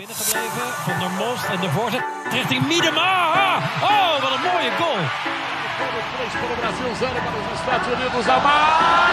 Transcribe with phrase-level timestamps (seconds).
[0.00, 0.68] binnengebleven.
[0.86, 3.12] Van der Most en de voorzet richting Miedema.
[3.92, 5.02] Oh, wat een mooie goal.
[6.40, 8.24] Para o Brasil, zero para os Estados Unidos.
[8.36, 9.08] Amar!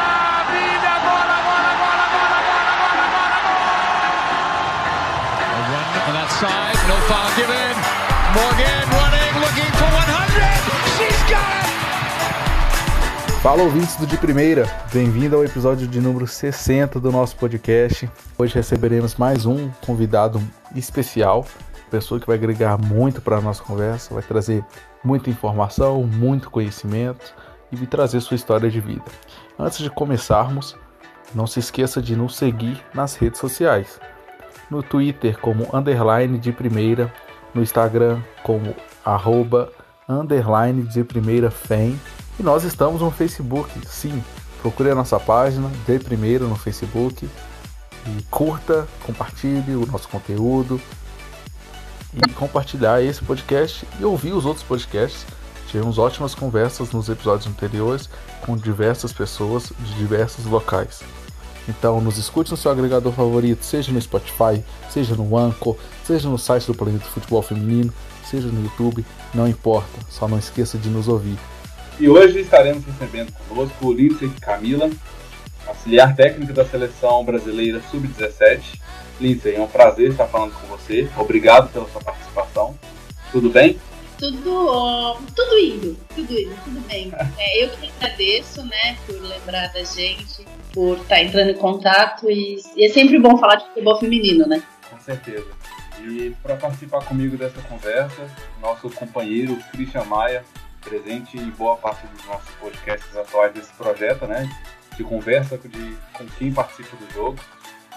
[0.00, 0.92] Maravilha!
[0.98, 3.64] Agora, agora, agora, agora, agora, agora, agora!
[5.56, 7.76] A run on that side, no foul given.
[8.36, 8.85] Morgan
[13.46, 18.10] Fala ouvintes do De Primeira, bem-vindo ao episódio de número 60 do nosso podcast.
[18.36, 20.42] Hoje receberemos mais um convidado
[20.74, 21.46] especial,
[21.88, 24.64] pessoa que vai agregar muito para a nossa conversa, vai trazer
[25.04, 27.36] muita informação, muito conhecimento
[27.70, 29.04] e vai trazer sua história de vida.
[29.56, 30.76] Antes de começarmos,
[31.32, 34.00] não se esqueça de nos seguir nas redes sociais.
[34.68, 37.14] No Twitter como underline de primeira,
[37.54, 39.70] no Instagram como arroba
[40.08, 41.48] underline de primeira
[42.38, 44.22] e nós estamos no Facebook, sim.
[44.60, 47.28] Procure a nossa página, de primeira no Facebook.
[48.06, 50.80] E curta, compartilhe o nosso conteúdo.
[52.12, 55.26] E compartilhar esse podcast e ouvir os outros podcasts.
[55.68, 58.08] Tivemos ótimas conversas nos episódios anteriores
[58.44, 61.02] com diversas pessoas de diversos locais.
[61.68, 66.38] Então nos escute no seu agregador favorito, seja no Spotify, seja no Anchor, seja no
[66.38, 67.92] site do Planeta Futebol Feminino,
[68.24, 71.36] seja no YouTube, não importa, só não esqueça de nos ouvir.
[71.98, 74.90] E hoje estaremos recebendo conosco o Lindsay Camila,
[75.66, 78.78] auxiliar técnica da seleção brasileira Sub-17.
[79.18, 81.08] Lindsay, é um prazer estar falando com você.
[81.16, 82.78] Obrigado pela sua participação.
[83.32, 83.78] Tudo bem?
[84.18, 87.10] Tudo, tudo indo, tudo indo, tudo bem.
[87.38, 92.60] É, eu que agradeço, né, por lembrar da gente, por estar entrando em contato e,
[92.76, 94.62] e é sempre bom falar de futebol feminino, né?
[94.90, 95.46] Com certeza.
[96.02, 98.30] E para participar comigo dessa conversa,
[98.60, 100.44] nosso companheiro Christian Maia,
[100.88, 104.48] presente em boa parte dos nossos podcasts atuais desse projeto, né?
[104.96, 107.38] De conversa de, com quem participa do jogo.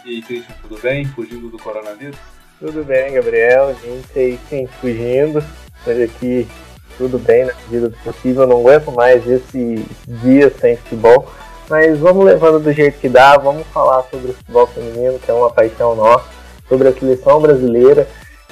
[0.05, 1.05] E aí, Christian, tudo bem?
[1.05, 2.17] Fugindo do coronavírus?
[2.59, 3.75] Tudo bem, Gabriel.
[3.75, 5.43] Gente aí sim, fugindo.
[5.85, 6.47] Mas aqui
[6.97, 8.43] tudo bem na medida do possível.
[8.43, 11.31] Eu não aguento mais esse dia sem futebol.
[11.69, 13.37] Mas vamos levando do jeito que dá.
[13.37, 16.25] Vamos falar sobre o futebol feminino, que é uma paixão nossa,
[16.67, 18.07] sobre a seleção brasileira.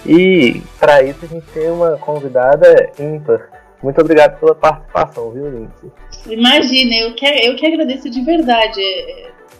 [0.06, 3.50] E para isso a gente tem uma convidada ímpar.
[3.81, 5.91] Muito obrigado pela participação, viu, Lindsay?
[6.27, 8.81] Imagina, eu que, eu que agradeço de verdade.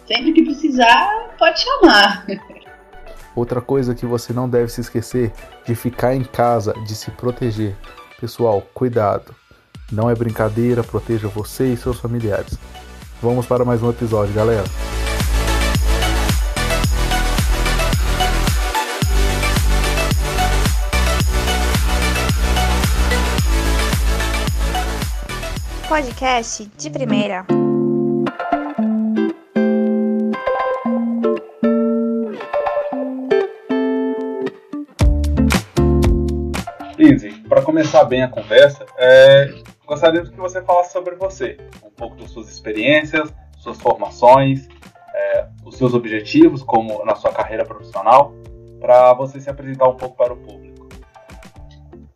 [0.06, 2.26] Sempre que precisar, pode chamar.
[3.36, 5.32] Outra coisa que você não deve se esquecer
[5.64, 7.76] de ficar em casa, de se proteger.
[8.20, 9.34] Pessoal, cuidado.
[9.92, 12.58] Não é brincadeira, proteja você e seus familiares.
[13.22, 14.64] Vamos para mais um episódio, galera.
[25.88, 27.46] Podcast de primeira.
[36.98, 39.54] Lindsay, para começar bem a conversa, é,
[39.86, 44.68] gostaríamos que você falasse sobre você, um pouco das suas experiências, suas formações,
[45.14, 48.34] é, os seus objetivos como na sua carreira profissional,
[48.78, 50.67] para você se apresentar um pouco para o público.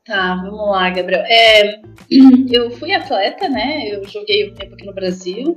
[0.04, 1.22] Tá, vamos lá, Gabriel.
[1.26, 1.80] É,
[2.50, 3.88] eu fui atleta, né?
[3.88, 5.56] Eu joguei um tempo aqui no Brasil.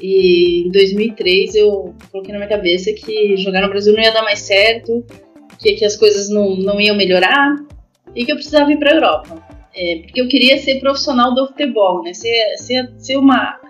[0.00, 4.22] E em 2003 eu coloquei na minha cabeça que jogar no Brasil não ia dar
[4.22, 5.04] mais certo,
[5.58, 7.54] que, que as coisas não, não iam melhorar
[8.14, 9.46] e que eu precisava ir para a Europa.
[9.76, 12.14] É, porque eu queria ser profissional do futebol, né?
[12.14, 13.60] Ser, ser, ser uma.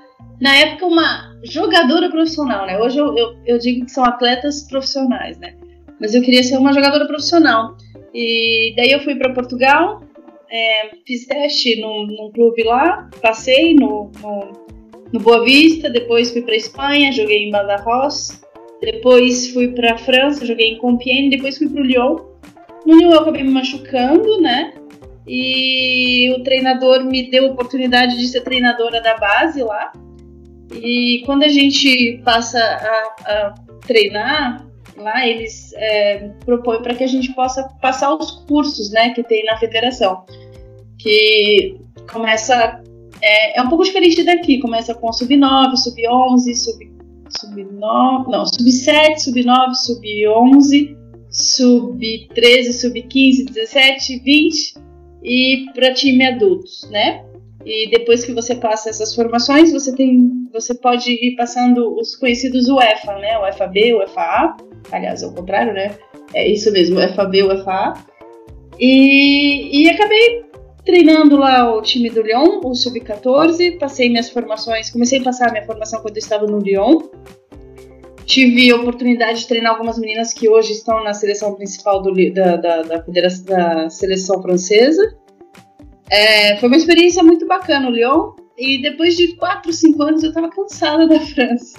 [0.40, 2.78] Na época, uma jogadora profissional, né?
[2.78, 5.56] Hoje eu, eu, eu digo que são atletas profissionais, né?
[6.00, 7.76] Mas eu queria ser uma jogadora profissional.
[8.14, 10.03] E daí eu fui para Portugal,
[10.54, 14.52] é, fiz teste num, num, clube lá, passei no, no,
[15.12, 18.40] no Boa Vista, depois fui para Espanha, joguei em Badajoz,
[18.80, 22.18] depois fui para França, joguei em Compiègne, depois fui para o Lyon.
[22.86, 24.74] No Lyon eu acabei me machucando, né?
[25.26, 29.92] E o treinador me deu a oportunidade de ser treinadora da base lá.
[30.72, 33.54] E quando a gente passa a, a
[33.86, 34.64] treinar,
[34.96, 39.44] lá eles é, propõem para que a gente possa passar os cursos né, que tem
[39.44, 40.24] na federação.
[40.98, 41.76] Que
[42.10, 42.82] começa.
[43.20, 46.92] É, é um pouco diferente daqui, começa com sub-9, sub-11, sub,
[47.40, 50.96] sub-9, não, sub-7, sub-9, sub-11,
[51.30, 54.74] sub-13, sub-15, 17, 20
[55.22, 57.24] e para time adultos, né?
[57.64, 62.68] E depois que você passa essas formações, você tem, você pode ir passando os conhecidos
[62.68, 63.38] UEFA, né?
[63.38, 64.56] O FAB, o FA,
[64.92, 65.96] aliás, é o contrário, né?
[66.34, 67.94] É isso mesmo, o FAB, o FA.
[68.78, 70.44] E, e acabei
[70.84, 75.52] treinando lá o time do Lyon, o sub-14, passei minhas formações, comecei a passar a
[75.52, 76.98] minha formação quando eu estava no Lyon.
[78.26, 82.56] tive a oportunidade de treinar algumas meninas que hoje estão na seleção principal do, da,
[82.56, 85.16] da, da, da seleção francesa.
[86.10, 88.32] É, foi uma experiência muito bacana o Lyon.
[88.56, 91.78] E depois de 4, 5 anos eu estava cansada da França.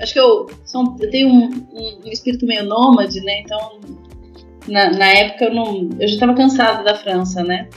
[0.00, 3.40] Acho que eu, sou, eu tenho um, um, um, espírito meio nômade, né?
[3.40, 3.80] Então,
[4.66, 7.68] na, na época eu, não, eu já estava cansada da França, né?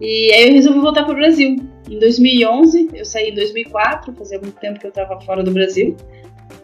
[0.00, 1.56] E aí eu resolvi voltar para o Brasil.
[1.90, 5.96] Em 2011, eu saí em 2004, fazia muito tempo que eu estava fora do Brasil.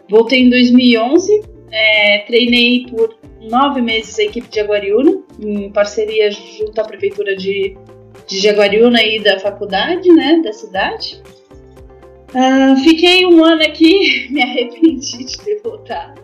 [0.09, 1.41] Voltei em 2011,
[1.71, 7.75] é, treinei por nove meses a equipe de Jaguariúna, em parceria junto à prefeitura de,
[8.27, 11.21] de Jaguariúna e da faculdade, né, da cidade.
[12.29, 16.21] Uh, fiquei um ano aqui, me arrependi de ter voltado,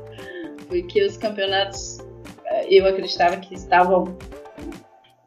[0.67, 4.17] porque os campeonatos uh, eu acreditava que estavam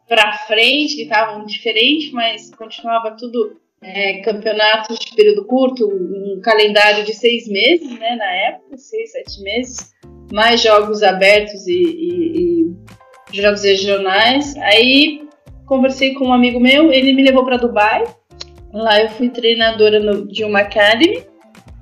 [0.07, 7.05] para frente, que estavam diferentes, mas continuava tudo é, campeonatos de período curto, um calendário
[7.05, 9.95] de seis meses, né, na época, seis, sete meses,
[10.33, 12.75] mais jogos abertos e, e,
[13.33, 14.57] e jogos regionais.
[14.57, 15.29] Aí
[15.67, 18.05] conversei com um amigo meu, ele me levou para Dubai.
[18.73, 21.23] Lá eu fui treinadora no, de uma academy,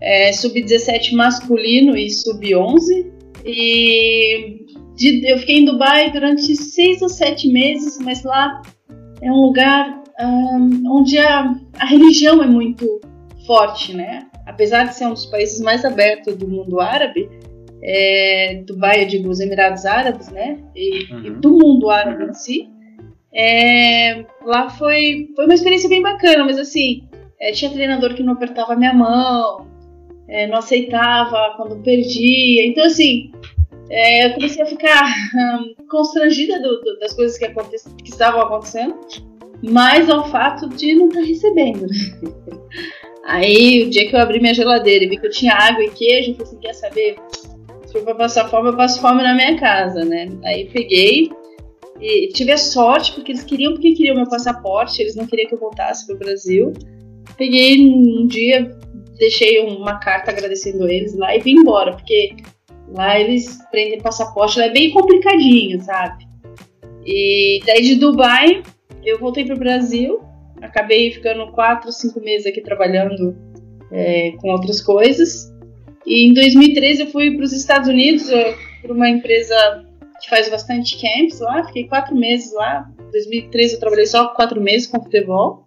[0.01, 3.11] é, sub-17 masculino e sub-11.
[3.45, 8.63] E de, eu fiquei em Dubai durante seis ou sete meses, mas lá
[9.21, 13.01] é um lugar um, onde a, a religião é muito
[13.47, 14.27] forte, né?
[14.47, 17.29] Apesar de ser um dos países mais abertos do mundo árabe,
[17.83, 20.59] é, Dubai, eu digo, os Emirados Árabes, né?
[20.75, 21.25] E, uhum.
[21.25, 22.69] e do mundo árabe em si.
[23.35, 27.03] É, lá foi, foi uma experiência bem bacana, mas assim,
[27.41, 29.67] é, tinha treinador que não apertava minha mão,
[30.29, 32.67] é, não aceitava quando perdia.
[32.67, 33.33] Então, assim,
[33.91, 38.97] é, eu comecei a ficar um, constrangida do, do, das coisas que, que estavam acontecendo
[39.63, 41.83] mais ao fato de não estar tá recebendo.
[41.83, 42.33] Né?
[43.25, 45.91] Aí, o dia que eu abri minha geladeira e vi que eu tinha água e
[45.91, 47.17] queijo, eu falei assim, quer saber?
[47.87, 50.27] Se pra passar fome, eu passo fome na minha casa, né?
[50.45, 51.31] Aí peguei
[52.03, 55.55] e tive a sorte, porque eles queriam, porque queriam meu passaporte, eles não queriam que
[55.55, 56.73] eu voltasse pro Brasil.
[57.39, 58.77] Peguei um dia,
[59.19, 62.35] deixei uma carta agradecendo eles lá e vim embora, porque
[62.89, 66.27] lá eles prendem passaporte, lá é bem complicadinho, sabe?
[67.07, 68.65] E daí de Dubai,
[69.05, 70.21] eu voltei para o Brasil,
[70.61, 73.37] acabei ficando quatro, cinco meses aqui trabalhando
[73.93, 75.53] é, com outras coisas.
[76.05, 78.29] E em 2013 eu fui para os Estados Unidos
[78.83, 79.87] para uma empresa
[80.23, 81.65] que faz bastante camps lá.
[81.65, 82.89] Fiquei quatro meses lá.
[83.09, 85.67] Em 2013 eu trabalhei só quatro meses com futebol.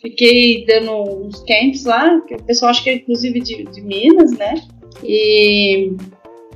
[0.00, 4.30] Fiquei dando uns camps lá, que o pessoal acha que é inclusive de, de Minas,
[4.32, 4.54] né?
[5.02, 5.92] E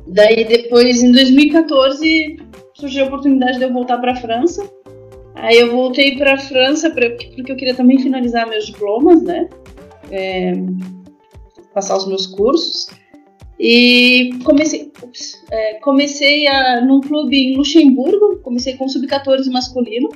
[0.06, 2.36] daí depois, em 2014,
[2.74, 4.62] surgiu a oportunidade de eu voltar para a França
[5.42, 9.48] Aí eu voltei para a França pra, porque eu queria também finalizar meus diplomas, né?
[10.08, 10.52] É,
[11.74, 12.86] passar os meus cursos.
[13.64, 20.08] E comecei, ups, é, comecei a, num clube em Luxemburgo, comecei com sub-14 masculino.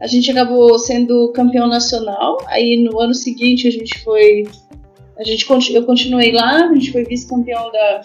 [0.00, 2.38] A gente acabou sendo campeão nacional.
[2.46, 4.46] Aí no ano seguinte a gente foi.
[5.18, 5.44] A gente,
[5.74, 8.02] eu continuei lá, a gente foi vice-campeão da,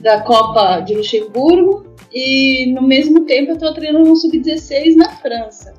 [0.00, 1.86] da Copa de Luxemburgo.
[2.12, 5.72] E no mesmo tempo eu estou treinando no sub-16 na França.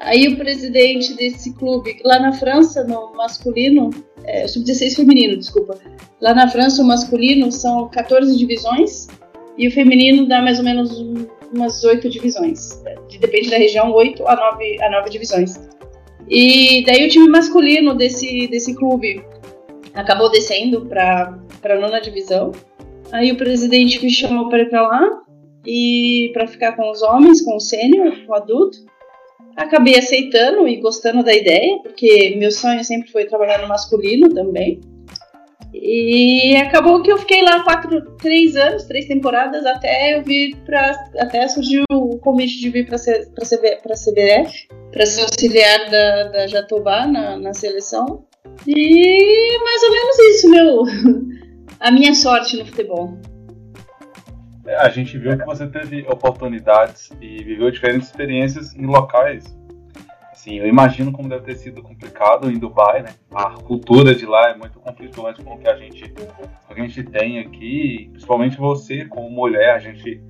[0.00, 3.90] Aí o presidente desse clube, lá na França, no masculino,
[4.24, 5.78] é, sub-16 feminino, desculpa.
[6.20, 9.08] Lá na França, o masculino são 14 divisões
[9.56, 10.90] e o feminino dá mais ou menos
[11.54, 12.82] umas 8 divisões.
[13.20, 15.58] Depende da região, 8 a 9, a 9 divisões.
[16.28, 19.24] E daí o time masculino desse, desse clube
[19.94, 22.52] acabou descendo para a nona divisão.
[23.12, 25.22] Aí o presidente me chamou para ir para lá
[25.64, 28.78] e para ficar com os homens, com o sênior, com o adulto.
[29.56, 34.80] Acabei aceitando e gostando da ideia, porque meu sonho sempre foi trabalhar no masculino também.
[35.72, 40.92] E acabou que eu fiquei lá quatro, três anos, três temporadas, até eu vir para
[41.18, 47.06] até surgiu o convite de vir para para CBF, para ser auxiliar da, da Jatobá
[47.06, 48.24] na, na seleção.
[48.66, 50.82] E mais ou menos isso, meu,
[51.80, 53.18] a minha sorte no futebol.
[54.78, 59.56] A gente viu que você teve oportunidades e viveu diferentes experiências em locais.
[60.32, 63.10] Assim, eu imagino como deve ter sido complicado em Dubai, né?
[63.34, 66.12] A cultura de lá é muito conflituante com o que a gente,
[66.68, 70.22] a gente tem aqui, principalmente você como mulher, a gente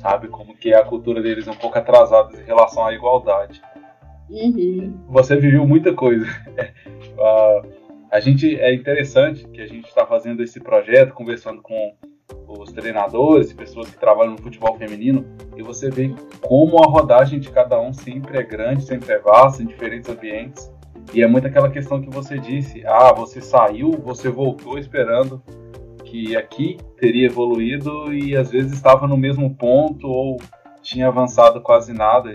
[0.00, 3.60] sabe como que é a cultura deles um pouco atrasada em relação à igualdade.
[4.30, 4.98] Uhum.
[5.08, 6.24] Você viveu muita coisa.
[6.24, 7.68] uh,
[8.10, 11.94] a gente é interessante que a gente está fazendo esse projeto, conversando com
[12.46, 15.24] os treinadores pessoas que trabalham no futebol feminino,
[15.56, 19.62] e você vê como a rodagem de cada um sempre é grande, sempre é vasta,
[19.62, 20.72] em diferentes ambientes.
[21.12, 25.42] E é muito aquela questão que você disse: ah, você saiu, você voltou esperando
[26.04, 30.38] que que aqui teria evoluído e às vezes estava no mesmo ponto ou
[30.82, 32.30] tinha avançado quase nada.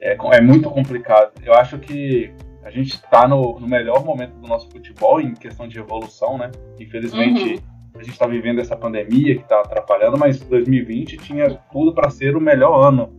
[0.00, 1.30] É, é muito complicado.
[1.44, 5.68] Eu acho que a gente está no, no, melhor momento do nosso futebol em questão
[5.68, 6.50] de evolução, né?
[6.80, 7.60] Infelizmente, uhum.
[7.94, 12.36] A gente está vivendo essa pandemia que está atrapalhando, mas 2020 tinha tudo para ser
[12.36, 13.12] o melhor ano.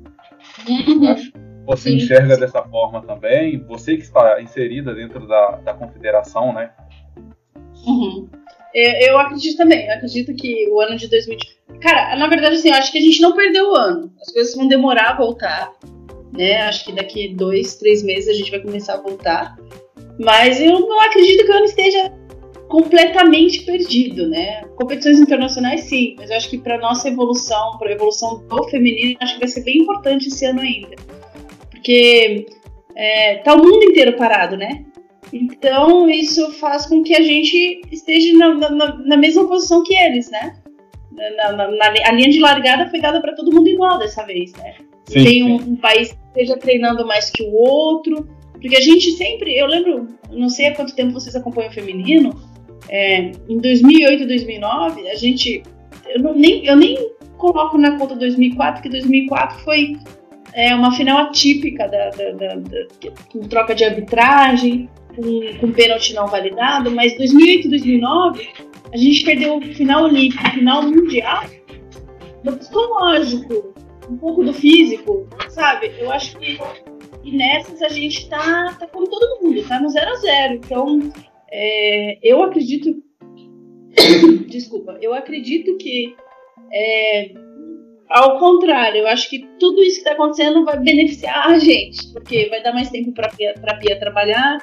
[0.67, 1.09] Uhum.
[1.09, 1.31] Acho
[1.65, 1.95] você Sim.
[1.95, 3.59] enxerga dessa forma também?
[3.67, 6.71] Você que está inserida dentro da, da confederação, né?
[7.85, 8.27] Uhum.
[8.73, 9.85] Eu, eu, acredito também.
[9.85, 11.57] Eu acredito que o ano de 2020.
[11.81, 14.11] Cara, na verdade, assim, eu acho que a gente não perdeu o ano.
[14.21, 15.71] As coisas vão demorar a voltar.
[16.37, 16.61] Né?
[16.63, 19.55] Acho que daqui dois, três meses a gente vai começar a voltar.
[20.19, 22.11] Mas eu não acredito que o ano esteja
[22.73, 24.63] completamente perdido, né?
[24.75, 29.15] Competições internacionais, sim, mas eu acho que para nossa evolução, para a evolução do feminino,
[29.21, 30.95] acho que vai ser bem importante esse ano ainda
[31.83, 32.45] porque
[32.95, 34.85] é, tá o mundo inteiro parado, né?
[35.33, 40.31] Então isso faz com que a gente esteja na, na, na mesma posição que eles,
[40.31, 40.55] né?
[41.11, 41.73] Na,
[42.05, 44.75] a linha de largada foi dada para todo mundo igual dessa vez, né?
[45.05, 49.11] Sim, Tem um, um, país que esteja treinando mais que o outro, porque a gente
[49.11, 52.33] sempre, eu lembro, não sei há quanto tempo vocês acompanham o feminino,
[52.89, 55.63] é, em 2008 e 2009 a gente,
[56.07, 56.97] eu, não, nem, eu nem
[57.37, 59.97] coloco na conta 2004, que 2004 foi
[60.53, 66.13] é uma final atípica da, da, da, da com troca de arbitragem, com, com pênalti
[66.13, 68.49] não validado, mas 2008 e 2009
[68.93, 71.43] a gente perdeu o final olímpico, o final mundial
[72.43, 73.73] do psicológico,
[74.09, 75.91] um pouco do físico, sabe?
[75.97, 76.59] Eu acho que
[77.23, 80.99] e nessas a gente tá, tá como todo mundo, tá no 0 a 0 Então,
[81.55, 83.01] é, eu acredito.
[84.49, 86.15] Desculpa, eu acredito que
[86.73, 87.31] é,
[88.09, 92.47] ao contrário, eu acho que tudo isso que está acontecendo vai beneficiar a gente, porque
[92.49, 94.57] vai dar mais tempo para a Pia trabalhar,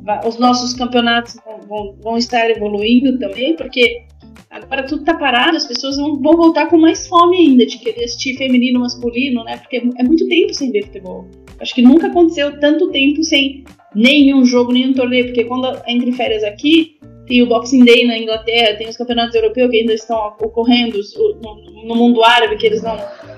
[0.00, 4.04] vai, os nossos campeonatos vão, vão, vão, estar evoluindo também, porque
[4.48, 8.04] agora tudo está parado, as pessoas vão, vão, voltar com mais fome ainda de querer
[8.04, 9.56] assistir feminino, masculino, né?
[9.58, 11.26] Porque é muito tempo sem ver futebol.
[11.60, 13.64] Acho que nunca aconteceu tanto tempo sem
[13.94, 18.76] nenhum jogo, nenhum torneio, porque quando entre férias aqui, tem o Boxing Day na Inglaterra,
[18.76, 20.98] tem os campeonatos europeus que ainda estão ocorrendo
[21.84, 22.96] no, mundo árabe, que eles não,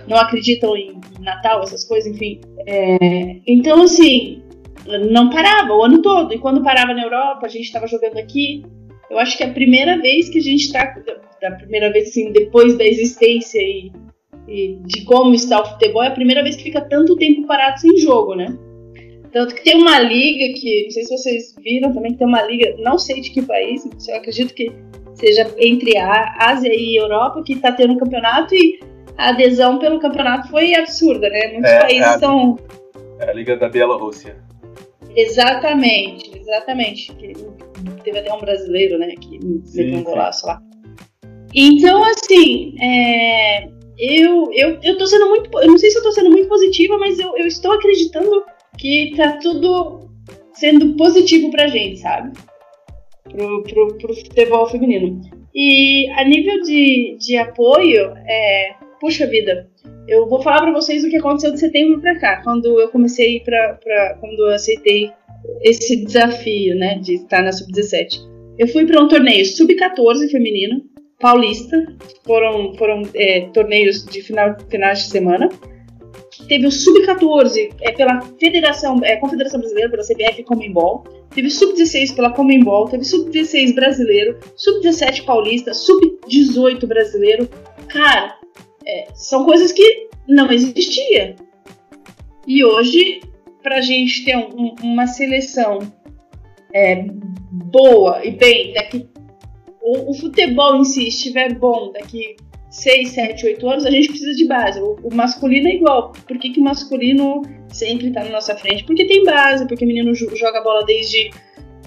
[0.08, 2.40] não acreditam em Natal, essas coisas, enfim.
[2.66, 4.42] É, então, assim,
[5.10, 6.32] não parava o ano todo.
[6.32, 8.62] E quando parava na Europa, a gente estava jogando aqui.
[9.10, 10.94] Eu acho que é a primeira vez que a gente está,
[11.42, 13.90] da primeira vez, assim, depois da existência e,
[14.46, 17.80] e de como está o futebol, é a primeira vez que fica tanto tempo parado
[17.80, 18.56] sem jogo, né?
[19.32, 22.42] Tanto que tem uma liga que, não sei se vocês viram também, que tem uma
[22.42, 24.72] liga, não sei de que país, eu acredito que
[25.14, 28.80] seja entre a Ásia e Europa, que está tendo um campeonato e
[29.16, 31.48] a adesão pelo campeonato foi absurda, né?
[31.52, 32.58] Muitos é, países é estão.
[33.20, 34.36] É a Liga da Bielorrússia.
[35.14, 37.12] Exatamente, exatamente.
[37.14, 37.34] Que
[38.02, 40.60] teve até um brasileiro, né, que meteu um golaço lá.
[41.54, 43.68] Então, assim, é,
[43.98, 45.50] eu, eu, eu tô sendo muito.
[45.58, 48.42] Eu não sei se eu tô sendo muito positiva, mas eu, eu estou acreditando
[48.80, 50.08] que tá tudo
[50.54, 52.32] sendo positivo pra gente, sabe?
[53.30, 55.20] Pro, pro, pro futebol feminino.
[55.54, 59.68] E a nível de, de apoio, é, puxa vida,
[60.08, 63.40] eu vou falar para vocês o que aconteceu de setembro para cá, quando eu comecei
[63.40, 65.12] para quando eu aceitei
[65.62, 68.18] esse desafio, né, de estar na sub-17.
[68.58, 70.82] Eu fui para um torneio sub-14 feminino,
[71.18, 71.76] paulista,
[72.24, 75.48] foram foram é, torneios de final de semana
[76.48, 81.04] teve o Sub-14 é, pela Federação, é, Confederação Brasileira, pela CBF Comembol,
[81.34, 87.48] teve Sub-16 pela Comembol, teve Sub-16 brasileiro, Sub-17 paulista, Sub-18 brasileiro.
[87.88, 88.36] Cara,
[88.86, 91.36] é, são coisas que não existia.
[92.46, 93.20] E hoje,
[93.62, 95.78] pra gente ter um, uma seleção
[96.74, 97.04] é,
[97.50, 99.08] boa e bem, daqui
[99.80, 102.36] o, o futebol em si estiver bom daqui
[102.70, 104.80] 6, 7, 8 anos, a gente precisa de base.
[104.80, 106.12] O, masculino é igual.
[106.26, 108.84] Por que, que o masculino sempre está na nossa frente?
[108.84, 111.30] Porque tem base, porque o menino joga bola desde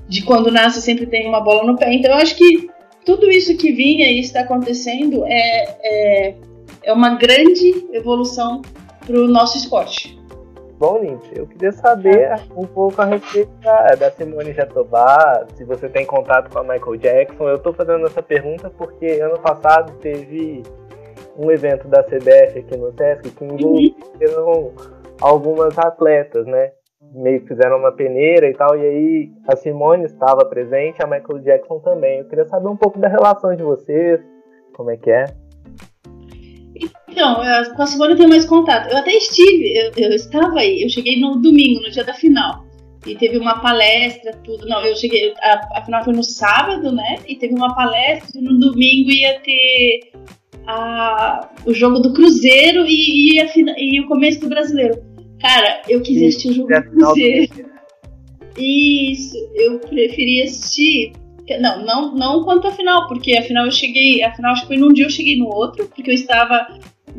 [0.09, 1.93] de quando nasce, sempre tem uma bola no pé.
[1.93, 2.69] Então eu acho que
[3.05, 6.35] tudo isso que vinha e está acontecendo é, é,
[6.83, 8.61] é uma grande evolução
[9.05, 10.17] para o nosso esporte.
[10.77, 15.87] Bom, Lindsay, eu queria saber um pouco a respeito da, da Simone Jatobá, se você
[15.87, 17.47] tem contato com a Michael Jackson.
[17.47, 20.63] Eu estou fazendo essa pergunta porque ano passado teve
[21.37, 24.73] um evento da CBF aqui no Sesc que envolveram
[25.21, 26.71] algumas atletas, né?
[27.13, 31.39] Meio que fizeram uma peneira e tal, e aí a Simone estava presente, a Michael
[31.39, 32.19] Jackson também.
[32.19, 34.19] Eu queria saber um pouco da relação de vocês,
[34.73, 35.25] como é que é.
[37.13, 37.35] Então,
[37.75, 38.89] com a Simone eu tenho mais contato.
[38.91, 42.65] Eu até estive, eu, eu, estava aí, eu cheguei no domingo, no dia da final.
[43.05, 44.65] e teve uma palestra, tudo.
[44.67, 47.17] Não, eu cheguei, a, a final foi no sábado, né?
[47.27, 50.11] E teve uma palestra, e no domingo ia ter
[50.65, 53.45] a, o jogo do Cruzeiro e, e, a,
[53.77, 54.99] e o começo do brasileiro.
[55.39, 57.73] Cara, eu quis assistir o jogo do Cruzeiro.
[58.57, 61.13] Isso, eu preferi assistir.
[61.59, 64.23] Não, não, não quanto a final, porque afinal eu cheguei.
[64.23, 66.65] Afinal, acho que foi num dia eu cheguei no outro, porque eu estava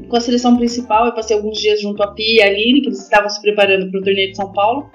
[0.08, 2.88] com a seleção principal, eu passei alguns dias junto a Pia e a Aline, que
[2.88, 4.90] eles estavam se preparando para o torneio de São Paulo.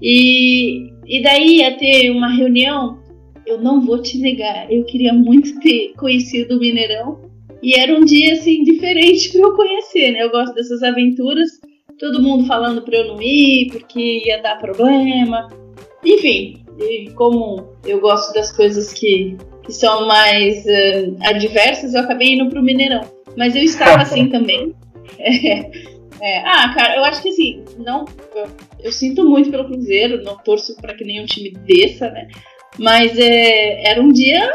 [0.00, 2.98] E, e daí ia ter uma reunião.
[3.46, 7.20] Eu não vou te negar, eu queria muito ter conhecido o Mineirão.
[7.62, 10.22] E era um dia assim diferente para eu conhecer, né?
[10.22, 11.48] Eu gosto dessas aventuras.
[11.98, 15.48] Todo mundo falando para eu não ir, porque ia dar problema.
[16.04, 22.34] Enfim, e como eu gosto das coisas que, que são mais uh, adversas, eu acabei
[22.34, 23.15] indo pro Mineirão.
[23.36, 24.74] Mas eu estava assim também.
[25.18, 28.46] É, é, ah, cara, eu acho que assim, não, eu,
[28.80, 32.28] eu sinto muito pelo Cruzeiro, não torço para que nenhum time desça, né?
[32.78, 34.50] Mas é, era um dia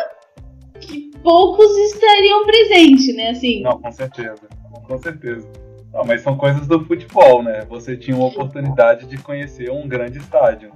[0.80, 3.30] que poucos estariam presentes, né?
[3.30, 3.62] Assim.
[3.62, 4.50] Não, com certeza,
[4.88, 5.48] com certeza.
[5.94, 7.66] Não, mas são coisas do futebol, né?
[7.70, 10.72] Você tinha uma oportunidade de conhecer um grande estádio.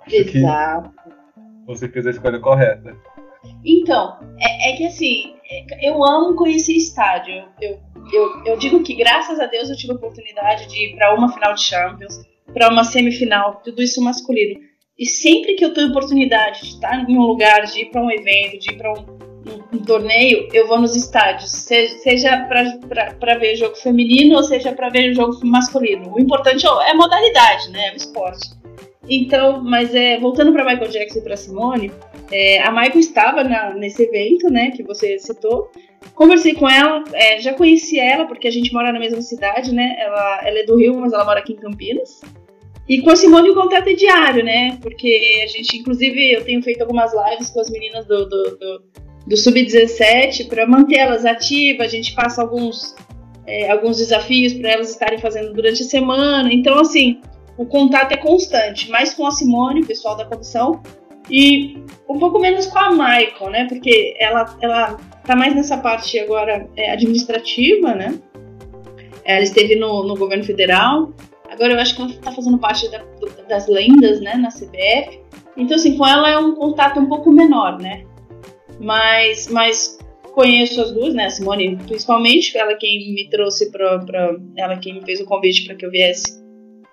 [0.00, 0.90] Acho Exato.
[1.66, 2.96] você fez a escolha correta.
[3.64, 5.34] Então, é, é, que assim,
[5.80, 7.44] eu amo conhecer estádio.
[7.60, 7.78] Eu,
[8.12, 11.32] eu, eu digo que graças a Deus eu tive a oportunidade de ir para uma
[11.32, 12.20] final de Champions,
[12.52, 14.60] para uma semifinal, tudo isso masculino.
[14.98, 18.10] E sempre que eu tenho oportunidade de estar em um lugar, de ir para um
[18.10, 22.46] evento, de ir para um, um, um, torneio, eu vou nos estádios, seja,
[23.18, 26.14] para ver jogo feminino ou seja para ver jogo masculino.
[26.14, 27.88] O importante é a modalidade, né?
[27.88, 28.59] É o esporte.
[29.12, 31.90] Então, mas é, voltando para Michael Jackson e para Simone,
[32.30, 35.68] é, a Michael estava na, nesse evento, né, que você citou.
[36.14, 39.96] Conversei com ela, é, já conheci ela porque a gente mora na mesma cidade, né?
[39.98, 42.20] Ela, ela é do Rio, mas ela mora aqui em Campinas.
[42.88, 44.78] E com a Simone o contato é diário, né?
[44.80, 48.82] Porque a gente, inclusive, eu tenho feito algumas lives com as meninas do, do, do,
[49.26, 51.88] do Sub-17 para mantê-las ativas.
[51.88, 52.94] A gente passa alguns,
[53.46, 56.52] é, alguns desafios para elas estarem fazendo durante a semana.
[56.52, 57.20] Então, assim,
[57.56, 60.82] o contato é constante, mais com a Simone, o pessoal da comissão,
[61.30, 61.76] e
[62.08, 63.66] um pouco menos com a Michael, né?
[63.68, 68.18] Porque ela, ela tá mais nessa parte agora é, administrativa, né?
[69.24, 71.12] Ela esteve no, no governo federal.
[71.48, 73.04] Agora eu acho que ela tá fazendo parte da,
[73.48, 74.34] das lendas, né?
[74.34, 75.20] Na CBF.
[75.56, 78.04] Então, assim, com ela é um contato um pouco menor, né?
[78.80, 79.98] Mas, mas
[80.32, 81.26] conheço as duas, né?
[81.26, 84.36] A Simone, principalmente, ela quem me trouxe para.
[84.56, 86.39] Ela quem me fez o convite para que eu viesse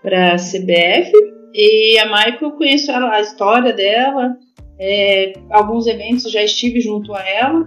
[0.07, 1.11] para a CBF.
[1.53, 4.37] E a Michael, eu conheço ela, a história dela,
[4.79, 7.65] é, alguns eventos já estive junto a ela,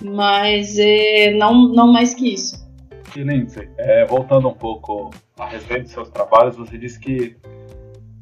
[0.00, 2.62] mas é, não, não mais que isso.
[3.16, 7.34] E Lindsay, é, voltando um pouco a respeito dos seus trabalhos, você disse que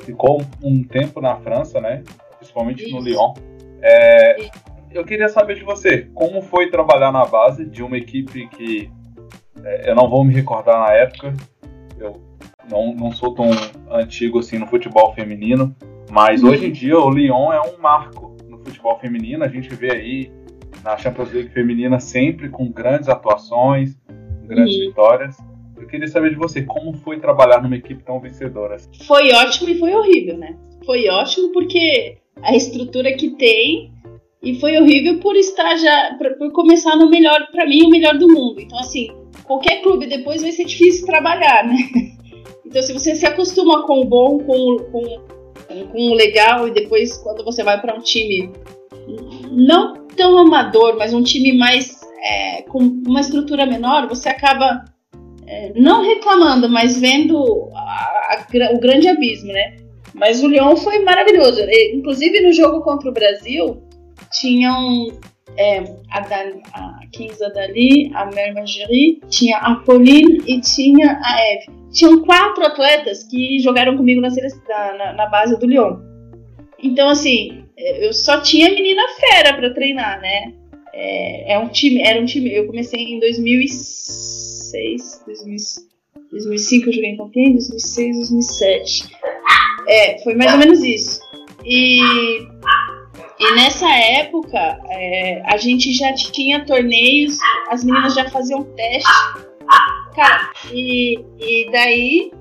[0.04, 2.02] ficou um tempo na França, né?
[2.38, 2.94] Principalmente isso.
[2.94, 3.34] no Lyon.
[3.82, 4.48] É,
[4.90, 8.90] eu queria saber de você, como foi trabalhar na base de uma equipe que
[9.62, 11.34] é, eu não vou me recordar na época,
[11.98, 12.29] eu
[12.68, 13.50] não, não sou tão
[13.90, 15.74] antigo assim no futebol feminino,
[16.10, 19.44] mas hoje em dia o Lyon é um marco no futebol feminino.
[19.44, 20.32] A gente vê aí
[20.82, 23.96] na Champions League feminina sempre com grandes atuações,
[24.44, 24.88] grandes uhum.
[24.88, 25.36] vitórias.
[25.76, 28.76] Eu queria saber de você, como foi trabalhar numa equipe tão vencedora?
[29.06, 30.56] Foi ótimo e foi horrível, né?
[30.84, 33.92] Foi ótimo porque a estrutura que tem
[34.42, 38.28] e foi horrível por estar já por começar no melhor para mim o melhor do
[38.28, 38.60] mundo.
[38.60, 39.08] Então assim,
[39.44, 41.76] qualquer clube depois vai ser difícil trabalhar, né?
[42.70, 47.16] Então, se você se acostuma com o bom, com com, com o legal, e depois,
[47.18, 48.52] quando você vai para um time
[49.50, 54.84] não tão amador, mas um time mais é, com uma estrutura menor, você acaba
[55.48, 59.76] é, não reclamando, mas vendo a, a, o grande abismo, né?
[60.14, 61.60] Mas o Lyon foi maravilhoso.
[61.92, 63.82] Inclusive no jogo contra o Brasil,
[64.30, 65.08] tinham
[65.56, 71.80] é, a, Dali, a Kinza Dali, a Mary tinha a Pauline e tinha a Eve
[71.92, 75.98] tinham quatro atletas que jogaram comigo na, na, na base do Lyon.
[76.82, 80.52] Então, assim, eu só tinha menina fera para treinar, né?
[80.92, 82.52] É, é, um time, era um time.
[82.52, 85.24] Eu comecei em 2006,
[86.30, 89.16] 2005 eu joguei em Campinas, 2006, 2007.
[89.86, 91.20] É, foi mais ou menos isso.
[91.64, 92.00] E,
[93.40, 99.10] e nessa época é, a gente já tinha torneios, as meninas já faziam teste
[100.14, 102.32] Cara, e, e daí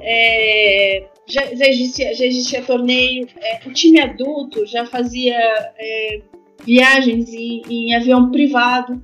[0.00, 6.20] é, já, já, existia, já existia torneio, é, o time adulto já fazia é,
[6.64, 9.02] viagens em, em, avião privado.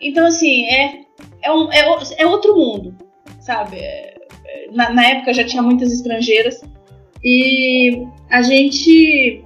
[0.00, 1.00] Então, assim, é,
[1.42, 1.86] é, um, é,
[2.18, 2.96] é outro mundo,
[3.40, 3.76] sabe?
[3.78, 4.16] É,
[4.72, 6.62] na, na, época já tinha muitas estrangeiras.
[7.24, 9.42] E a gente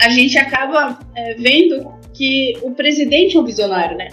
[0.00, 4.08] a gente acaba é, vendo que o presidente é um visionário, né?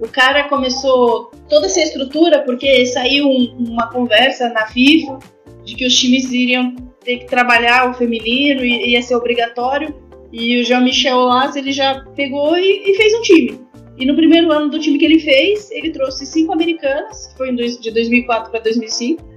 [0.00, 5.18] O cara começou toda essa estrutura porque saiu um, uma conversa na FIFA
[5.64, 6.74] de que os times iriam
[7.04, 9.94] ter que trabalhar o feminino e ia ser obrigatório.
[10.32, 13.60] E o Jean-Michel Aulas, ele já pegou e, e, fez um time.
[13.98, 17.90] E no primeiro ano do time que ele fez, ele trouxe cinco americanas, foi de
[17.90, 19.31] 2004 para 2005.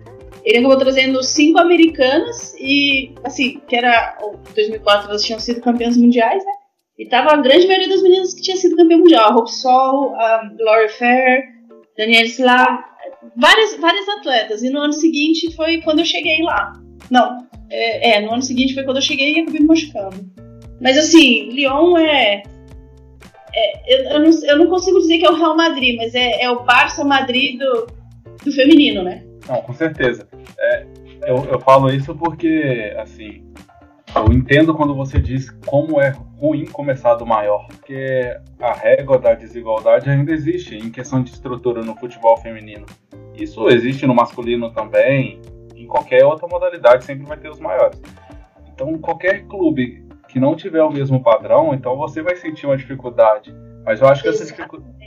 [0.46, 4.16] Ele acabou trazendo cinco americanas e, assim, que era.
[4.52, 6.52] Em 2004 elas tinham sido campeãs mundiais, né?
[7.00, 9.32] E tava a grande maioria das meninas que tinha sido campeã mundial.
[9.32, 11.44] A Hope Sol, a Laura Fair,
[11.98, 12.84] Danielle Slav,
[13.36, 14.62] várias, várias atletas.
[14.62, 16.74] E no ano seguinte foi quando eu cheguei lá.
[17.10, 17.40] Não,
[17.72, 20.16] é, é, no ano seguinte foi quando eu cheguei e acabei me machucando.
[20.80, 22.44] Mas assim, Lyon é.
[23.54, 26.44] é eu, eu, não, eu não consigo dizer que é o Real Madrid, mas é,
[26.44, 27.88] é o Barça Madrid do,
[28.46, 29.25] do feminino, né?
[29.48, 30.28] Não, com certeza.
[30.58, 30.86] É,
[31.26, 33.44] eu, eu falo isso porque, assim,
[34.16, 39.34] eu entendo quando você diz como é ruim começar do maior, porque a régua da
[39.34, 42.86] desigualdade ainda existe em questão de estrutura no futebol feminino.
[43.36, 45.42] Isso existe no masculino também,
[45.76, 48.02] em qualquer outra modalidade sempre vai ter os maiores.
[48.74, 53.54] Então qualquer clube que não tiver o mesmo padrão, então você vai sentir uma dificuldade.
[53.86, 55.05] Mas eu acho que essa dificuldade.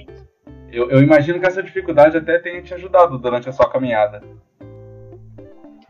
[0.71, 4.23] Eu, eu imagino que essa dificuldade até tenha te ajudado durante a sua caminhada.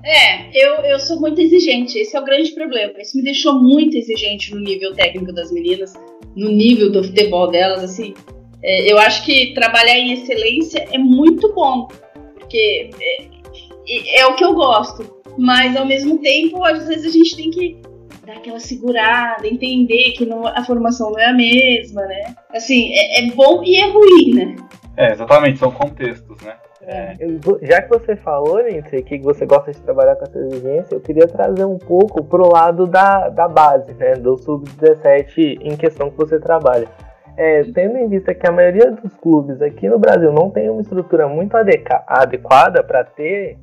[0.05, 2.93] É, eu, eu sou muito exigente, esse é o grande problema.
[2.99, 5.93] Isso me deixou muito exigente no nível técnico das meninas,
[6.37, 8.15] no nível do futebol delas, assim.
[8.63, 11.89] É, eu acho que trabalhar em excelência é muito bom,
[12.35, 15.19] porque é, é, o que eu gosto.
[15.37, 17.81] Mas ao mesmo tempo, às vezes a gente tem que
[18.27, 22.35] dar aquela segurada, entender que não, a formação não é a mesma, né?
[22.51, 24.57] Assim, é, é bom e é ruim, né?
[24.99, 26.57] É, exatamente, são contextos, né?
[26.83, 27.15] É.
[27.63, 31.29] Já que você falou, Lindsay, que você gosta de trabalhar com essa exigência, eu queria
[31.29, 36.41] trazer um pouco pro lado da, da base, né, do sub-17 em questão que você
[36.41, 36.89] trabalha.
[37.37, 40.81] É, tendo em vista que a maioria dos clubes aqui no Brasil não tem uma
[40.83, 43.57] estrutura muito adequada para ter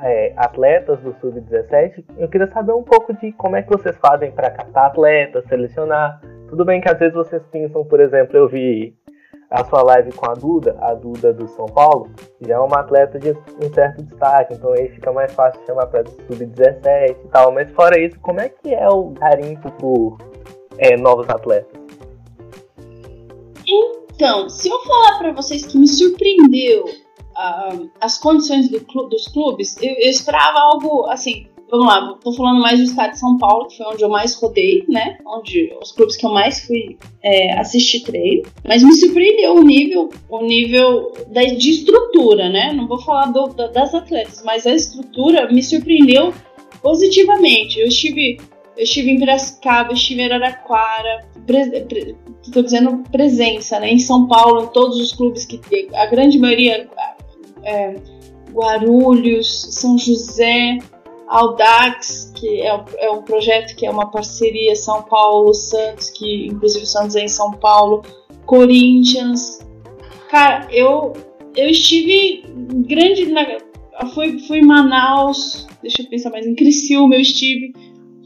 [0.00, 4.30] é, atletas do sub-17, eu queria saber um pouco de como é que vocês fazem
[4.30, 6.20] para captar atletas, selecionar.
[6.48, 8.94] Tudo bem que às vezes vocês pensam, por exemplo, eu vi
[9.50, 13.18] a sua live com a Duda, a Duda do São Paulo, já é uma atleta
[13.18, 17.52] de um certo destaque, então aí fica mais fácil chamar para sub-17 e tal.
[17.52, 20.18] Mas fora isso, como é que é o garimpo por
[20.76, 21.80] é, novos atletas?
[23.66, 29.28] Então, se eu falar para vocês que me surpreendeu uh, as condições do clu dos
[29.28, 33.36] clubes, eu, eu esperava algo assim vamos lá, tô falando mais do estado de São
[33.36, 35.18] Paulo, que foi onde eu mais rodei, né?
[35.26, 38.42] Onde os clubes que eu mais fui é, assistir treino.
[38.66, 42.72] Mas me surpreendeu o nível, o nível da, de estrutura, né?
[42.72, 46.32] Não vou falar do, da, das atletas, mas a estrutura me surpreendeu
[46.82, 47.78] positivamente.
[47.78, 48.40] Eu estive,
[48.76, 52.16] eu estive em Piracicaba, estive em Araraquara, pre, pre,
[52.62, 53.90] dizendo presença, né?
[53.90, 55.60] Em São Paulo, em todos os clubes que
[55.94, 56.88] a grande maioria.
[57.62, 57.96] É,
[58.50, 60.78] Guarulhos, São José,
[61.28, 66.86] Audax, que é, é um projeto que é uma parceria São Paulo-Santos, que inclusive o
[66.86, 68.02] Santos é em São Paulo,
[68.46, 69.58] Corinthians.
[70.30, 71.12] Cara, eu,
[71.56, 72.44] eu estive
[72.86, 73.26] grande.
[73.26, 73.46] Na,
[74.14, 77.72] fui, fui em Manaus, deixa eu pensar mais, em Criciúma eu estive.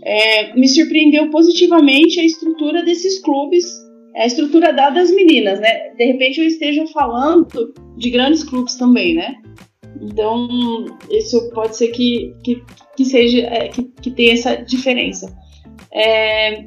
[0.04, 3.64] É, me surpreendeu positivamente a estrutura desses clubes,
[4.16, 5.90] a estrutura dada às meninas, né?
[5.96, 9.36] De repente eu esteja falando de grandes clubes também, né?
[10.00, 12.62] Então, isso pode ser que, que,
[12.96, 15.36] que seja é, que, que tenha essa diferença.
[15.92, 16.64] É,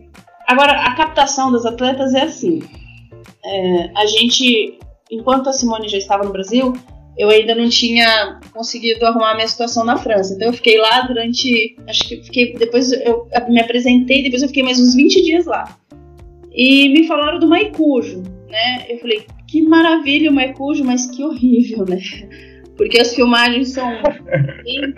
[0.47, 2.61] agora, a captação das atletas é assim.
[3.43, 4.79] É, a gente,
[5.11, 6.73] enquanto a Simone já estava no Brasil,
[7.17, 10.33] eu ainda não tinha conseguido arrumar a minha situação na França.
[10.33, 11.75] Então eu fiquei lá durante.
[11.87, 12.53] Acho que fiquei.
[12.53, 15.77] Depois eu me apresentei, depois eu fiquei mais uns 20 dias lá.
[16.51, 18.85] E me falaram do Maicujo, né?
[18.89, 21.99] Eu falei, que maravilha o Maicujo, mas que horrível, né?
[22.77, 23.89] Porque as filmagens são.
[24.63, 24.93] Bem,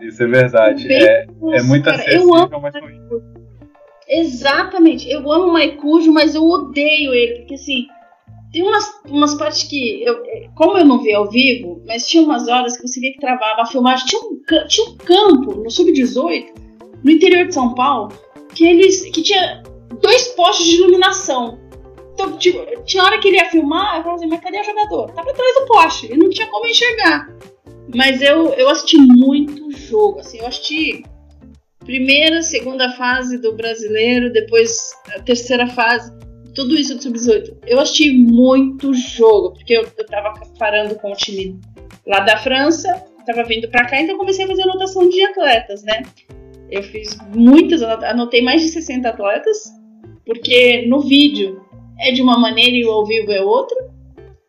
[0.00, 0.92] Isso é verdade.
[0.92, 2.74] É, é muito acessível, amo mas.
[4.08, 5.10] Exatamente.
[5.10, 7.40] Eu amo o Maicujo, mas eu odeio ele.
[7.40, 7.86] Porque assim,
[8.52, 10.02] tem umas, umas partes que.
[10.02, 10.22] Eu,
[10.54, 13.62] como eu não vi ao vivo, mas tinha umas horas que você via que travava
[13.62, 14.06] a filmagem.
[14.06, 16.46] Tinha um, tinha um campo no Sub-18,
[17.02, 18.12] no interior de São Paulo,
[18.54, 19.02] que eles.
[19.10, 19.62] que tinha
[20.00, 21.58] dois postes de iluminação.
[22.16, 25.12] Então, tipo, tinha hora que ele ia filmar, eu falava assim, mas cadê o jogador?
[25.12, 27.28] Tava atrás do poste, e não tinha como enxergar.
[27.94, 31.04] Mas eu, eu assisti muito jogo, assim, eu assisti
[31.80, 36.10] primeira, segunda fase do brasileiro, depois a terceira fase,
[36.54, 37.54] tudo isso do sub-18.
[37.66, 41.60] Eu assisti muito jogo, porque eu, eu tava parando com o time
[42.06, 42.88] lá da França,
[43.26, 46.02] tava vindo para cá, então comecei a fazer anotação de atletas, né?
[46.70, 49.70] Eu fiz muitas, anotei mais de 60 atletas,
[50.24, 51.65] porque no vídeo
[51.98, 53.76] é de uma maneira e o ao vivo é outra.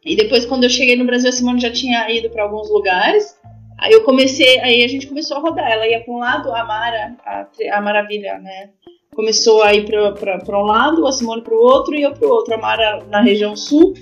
[0.05, 3.35] E depois, quando eu cheguei no Brasil, a Simone já tinha ido para alguns lugares.
[3.79, 5.69] Aí eu comecei, aí a gente começou a rodar.
[5.69, 8.69] Ela ia para um lado, a Mara, a, a Maravilha, né?
[9.13, 12.31] Começou a ir para um lado, a Simone para o outro e eu para o
[12.31, 12.53] outro.
[12.53, 13.93] A Mara na região sul,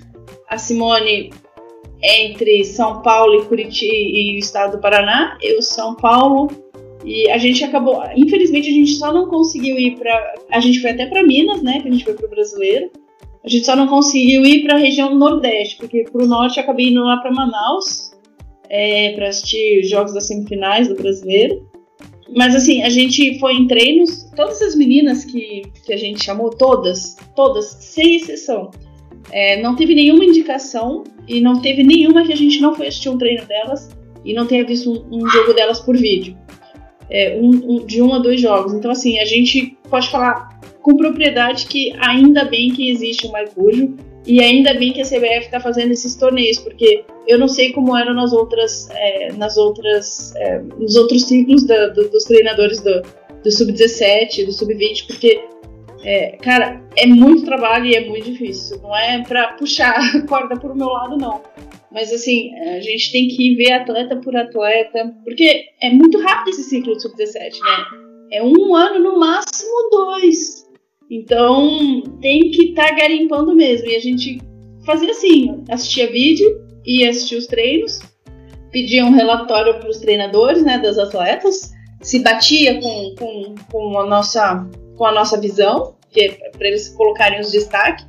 [0.47, 1.31] a Simone
[2.01, 6.49] entre São Paulo e Curitiba e o estado do Paraná, eu São Paulo,
[7.03, 10.91] e a gente acabou, infelizmente a gente só não conseguiu ir para, a gente foi
[10.91, 12.89] até para Minas, né, que a gente foi para o Brasileiro.
[13.45, 16.63] A gente só não conseguiu ir para a região Nordeste, porque para o Norte eu
[16.63, 18.12] acabei indo lá para Manaus
[18.69, 21.69] é, para assistir os jogos das semifinais do Brasileiro.
[22.36, 26.49] Mas assim, a gente foi em treinos, todas as meninas que, que a gente chamou,
[26.49, 28.71] todas, todas, sem exceção,
[29.31, 33.10] é, não teve nenhuma indicação e não teve nenhuma que a gente não foi assistir
[33.10, 36.36] um treino delas e não tenha visto um, um jogo delas por vídeo
[37.10, 38.73] é, um, um, de um a dois jogos.
[38.73, 43.95] Então, assim, a gente pode falar com propriedade que ainda bem que existe o Maicujo
[44.25, 47.95] e ainda bem que a CBF está fazendo esses torneios, porque eu não sei como
[47.95, 53.01] eram nas outras, é, nas outras, é, nos outros ciclos da, do, dos treinadores do,
[53.43, 55.43] do sub-17, do sub-20, porque
[56.03, 58.79] é, cara, é muito trabalho e é muito difícil.
[58.81, 61.41] Não é para puxar a corda pro meu lado, não.
[61.91, 66.63] Mas assim, a gente tem que ver atleta por atleta, porque é muito rápido esse
[66.63, 68.04] ciclo de sub-17, né?
[68.35, 70.65] É um ano, no máximo dois.
[71.09, 73.87] Então tem que estar tá garimpando mesmo.
[73.87, 74.41] E a gente
[74.85, 78.01] fazia assim: assistia vídeo, ia assistir os treinos,
[78.71, 81.71] pedia um relatório para os treinadores, né, das atletas,
[82.01, 84.67] se batia com, com, com, a, nossa,
[84.97, 88.05] com a nossa visão, é para eles colocarem os destaques.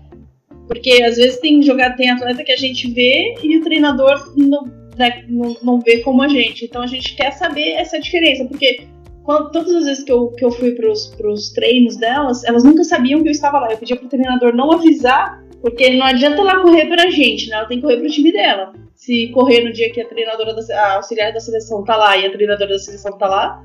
[0.66, 4.64] Porque às vezes tem jogado, tem atleta que a gente vê e o treinador não,
[4.96, 6.64] né, não, não vê como a gente.
[6.64, 8.88] Então a gente quer saber essa diferença, porque
[9.26, 12.84] quando, todas as vezes que eu, que eu fui para os treinos delas, elas nunca
[12.84, 13.72] sabiam que eu estava lá.
[13.72, 17.56] Eu pedia pro treinador não avisar, porque não adianta ela correr pra gente, né?
[17.56, 18.72] Ela tem que correr pro time dela.
[18.94, 22.24] Se correr no dia que a treinadora da a auxiliar da seleção tá lá e
[22.24, 23.64] a treinadora da seleção tá lá,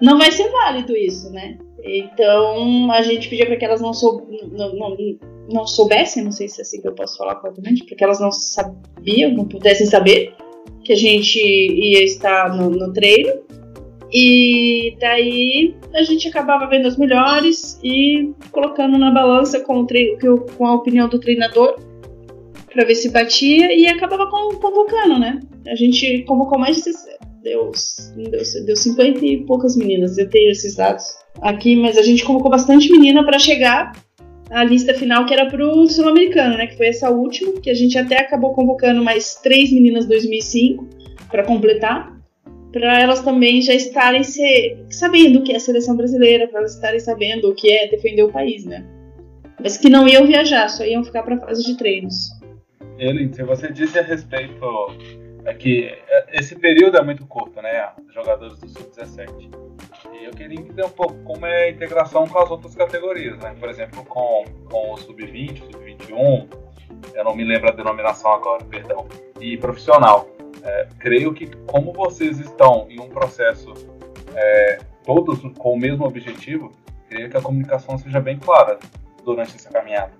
[0.00, 1.58] não vai ser válido isso, né?
[1.84, 4.96] Então a gente pedia para que elas não, sou, não, não,
[5.48, 8.18] não, soubessem, não sei se é assim que eu posso falar corretamente, para que elas
[8.18, 10.34] não sabiam, não pudessem saber
[10.82, 13.44] que a gente ia estar no, no treino.
[14.12, 19.86] E daí a gente acabava vendo as melhores e colocando na balança com, o
[20.56, 21.76] com a opinião do treinador
[22.72, 25.40] para ver se batia e acabava convocando, né?
[25.66, 26.82] A gente convocou mais de
[27.42, 27.70] deu,
[28.30, 30.18] deu, deu 50 e poucas meninas.
[30.18, 31.04] Eu tenho esses dados
[31.40, 33.92] aqui, mas a gente convocou bastante menina para chegar
[34.50, 36.66] à lista final que era pro sul-americano, né?
[36.66, 40.88] Que foi essa última, que a gente até acabou convocando mais três meninas 2005
[41.30, 42.15] para completar,
[42.78, 46.74] para elas também já estarem se, sabendo o que é a seleção brasileira, para elas
[46.74, 48.84] estarem sabendo o que é defender o país, né?
[49.58, 52.30] Mas que não iam viajar, só iam ficar para fase de treinos.
[52.98, 54.60] Ele, você disse a respeito
[55.46, 57.92] é que é, esse período é muito curto, né?
[58.12, 59.50] Jogadores do Sub-17.
[60.12, 63.56] E eu queria entender um pouco como é a integração com as outras categorias, né?
[63.58, 66.46] Por exemplo, com, com o Sub-20, Sub-21,
[67.14, 69.06] eu não me lembro a denominação agora, perdão,
[69.40, 70.35] e profissional.
[70.66, 73.72] É, creio que como vocês estão em um processo
[74.34, 76.72] é, todos com o mesmo objetivo,
[77.08, 78.78] creio que a comunicação seja bem clara
[79.24, 80.12] durante essa caminhada.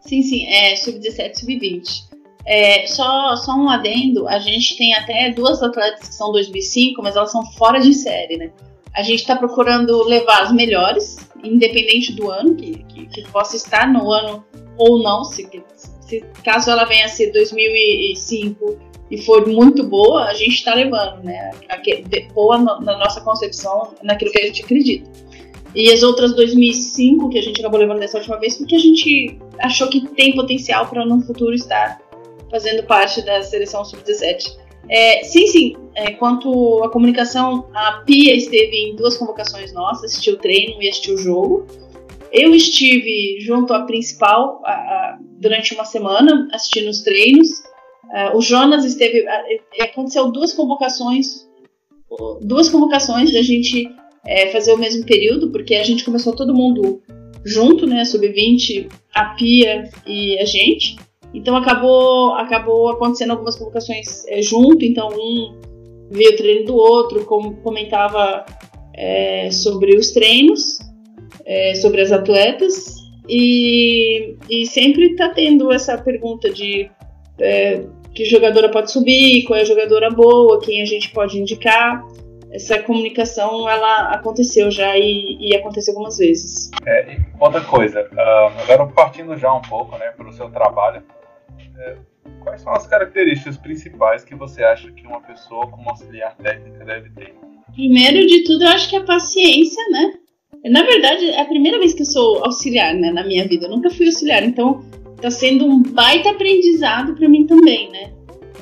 [0.00, 2.14] Sim, sim, é sub-17, sub-20.
[2.46, 7.16] É, só, só um adendo, a gente tem até duas atletas que são 2005, mas
[7.16, 8.52] elas são fora de série, né?
[8.94, 13.90] A gente está procurando levar as melhores, independente do ano, que, que, que, possa estar
[13.90, 14.44] no ano
[14.76, 15.90] ou não, se, se
[16.44, 18.78] caso ela venha a ser 2005
[19.10, 21.50] e for muito boa, a gente está levando, né?
[22.32, 25.10] Boa na nossa concepção, naquilo que a gente acredita.
[25.74, 29.38] E as outras 2005 que a gente acabou levando dessa última vez, porque a gente
[29.58, 32.00] achou que tem potencial para no futuro estar
[32.50, 34.56] fazendo parte da seleção sub-17.
[34.88, 35.76] É, sim, sim.
[35.94, 40.88] É, quanto à comunicação, a Pia esteve em duas convocações nossas, assistiu o treino e
[40.88, 41.66] assistiu o jogo.
[42.34, 47.48] Eu estive junto à principal a, a, durante uma semana, assistindo os treinos.
[48.06, 49.24] Uh, o Jonas esteve.
[49.80, 51.48] aconteceu duas convocações,
[52.42, 53.88] duas convocações da gente
[54.26, 57.00] é, fazer o mesmo período, porque a gente começou todo mundo
[57.44, 58.04] junto, né?
[58.04, 60.96] Sub-20, a Pia e a gente.
[61.32, 65.60] Então acabou, acabou acontecendo algumas convocações é, junto, então um
[66.10, 68.44] via o treino do outro, como comentava
[68.96, 70.78] é, sobre os treinos,
[71.44, 72.94] é, sobre as atletas,
[73.28, 76.90] e, e sempre está tendo essa pergunta de
[77.40, 82.04] é, que jogadora pode subir, qual é a jogadora boa, quem a gente pode indicar.
[82.52, 86.70] essa comunicação ela aconteceu já e, e aconteceu algumas vezes.
[86.86, 91.02] É, outra coisa, uh, agora partindo já um pouco né, para o seu trabalho,
[91.78, 91.96] é,
[92.40, 97.10] quais são as características principais que você acha que uma pessoa como auxiliar técnica deve
[97.10, 97.34] ter?
[97.74, 100.12] Primeiro de tudo, eu acho que é a paciência, né?
[100.70, 103.66] Na verdade, é a primeira vez que eu sou auxiliar né, na minha vida.
[103.66, 104.82] Eu nunca fui auxiliar, então
[105.20, 108.12] tá sendo um baita aprendizado para mim também, né?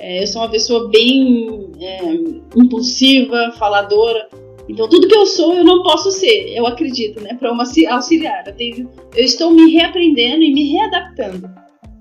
[0.01, 2.15] É, eu sou uma pessoa bem é,
[2.57, 4.29] impulsiva, faladora.
[4.69, 7.35] Então, tudo que eu sou, eu não posso ser, eu acredito, né?
[7.35, 8.45] Para uma auxiliar.
[8.47, 11.49] Eu, tenho, eu, estou me reaprendendo e me readaptando.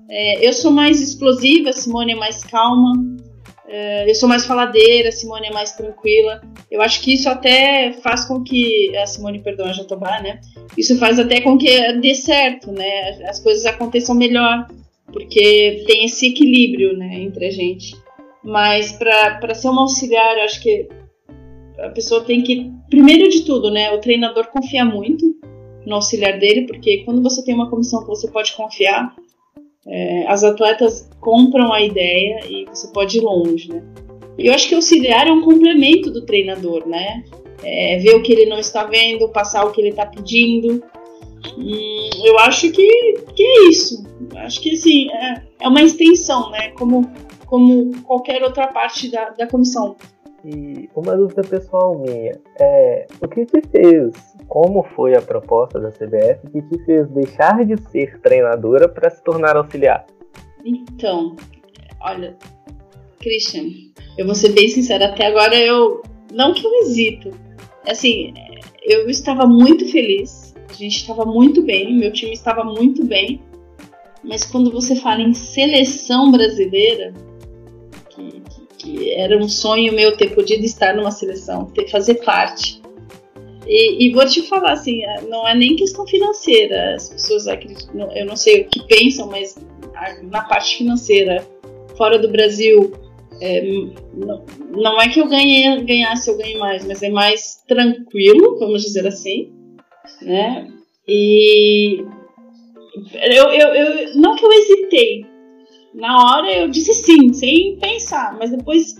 [0.08, 2.92] É, eu sou mais explosiva, Simone é mais calma.
[3.74, 6.42] É, eu sou mais faladeira, a Simone é mais tranquila.
[6.70, 8.94] Eu acho que isso até faz com que.
[8.98, 10.42] A Simone, perdão, a Jatobá, né?
[10.76, 13.24] Isso faz até com que dê certo, né?
[13.26, 14.66] As coisas aconteçam melhor
[15.10, 17.96] porque tem esse equilíbrio né, entre a gente.
[18.44, 20.88] Mas para ser um auxiliar, eu acho que
[21.78, 25.24] a pessoa tem que, primeiro de tudo, né, o treinador confiar muito
[25.86, 29.14] no auxiliar dele, porque quando você tem uma comissão que você pode confiar,
[29.86, 33.82] é, as atletas compram a ideia e você pode ir longe, né?
[34.36, 37.22] Eu acho que auxiliar é um complemento do treinador, né?
[37.62, 40.82] É, ver o que ele não está vendo, passar o que ele está pedindo.
[41.56, 44.04] Hum, eu acho que, que é isso.
[44.36, 46.70] Acho que assim, é, é uma extensão, né?
[46.70, 47.08] Como,
[47.46, 49.96] como qualquer outra parte da, da comissão.
[50.44, 54.12] E uma dúvida pessoal minha é o que te fez,
[54.48, 59.22] como foi a proposta da CBF que te fez deixar de ser treinadora para se
[59.22, 60.04] tornar auxiliar?
[60.64, 61.36] Então,
[62.00, 62.36] olha,
[63.20, 63.70] Christian,
[64.16, 67.30] eu vou ser bem sincera, até agora eu não que eu hesito.
[67.86, 68.32] Assim,
[68.82, 73.40] eu estava muito feliz, a gente estava muito bem, meu time estava muito bem.
[74.24, 77.12] Mas quando você fala em seleção brasileira,
[78.10, 82.80] que, que, que era um sonho meu ter podido estar numa seleção, ter fazer parte.
[83.66, 86.94] E, e, vou te falar assim, não é nem questão financeira.
[86.94, 89.56] As pessoas acreditam, eu não sei o que pensam, mas
[90.22, 91.46] na parte financeira,
[91.96, 92.92] fora do Brasil,
[93.40, 93.62] é,
[94.14, 98.82] não, não, é que eu ganhe, ganhasse eu ganhe mais, mas é mais tranquilo, vamos
[98.82, 99.52] dizer assim,
[100.22, 100.68] né?
[101.06, 102.04] E
[103.14, 105.26] eu, eu, eu, não que eu hesitei.
[105.94, 108.36] Na hora eu disse sim, sem pensar.
[108.38, 108.94] Mas depois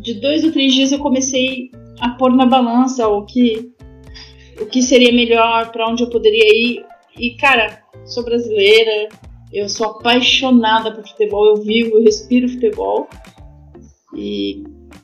[0.00, 3.72] de dois ou três dias eu comecei a pôr na balança o que,
[4.60, 6.84] o que seria melhor, para onde eu poderia ir.
[7.18, 9.08] E, cara, sou brasileira,
[9.52, 13.08] eu sou apaixonada por futebol, eu vivo, eu respiro futebol.
[14.16, 14.62] E,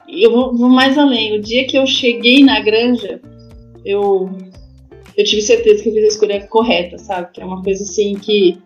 [0.08, 1.36] eu vou, vou mais além.
[1.36, 3.20] O dia que eu cheguei na granja,
[3.84, 4.30] eu
[5.16, 7.32] eu tive certeza que eu fiz a escolha correta, sabe?
[7.32, 8.56] Que é uma coisa assim que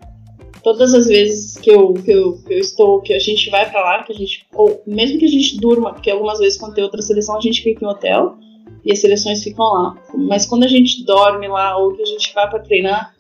[0.63, 3.81] todas as vezes que eu, que eu, que eu estou, que a gente vai para
[3.81, 6.85] lá, que a gente, ou mesmo que a gente durma, porque algumas vezes quando tem
[6.85, 8.37] outra seleção a gente fica em hotel
[8.85, 9.97] e as seleções ficam lá.
[10.15, 13.15] Mas quando a gente dorme lá ou que a gente vai para treinar,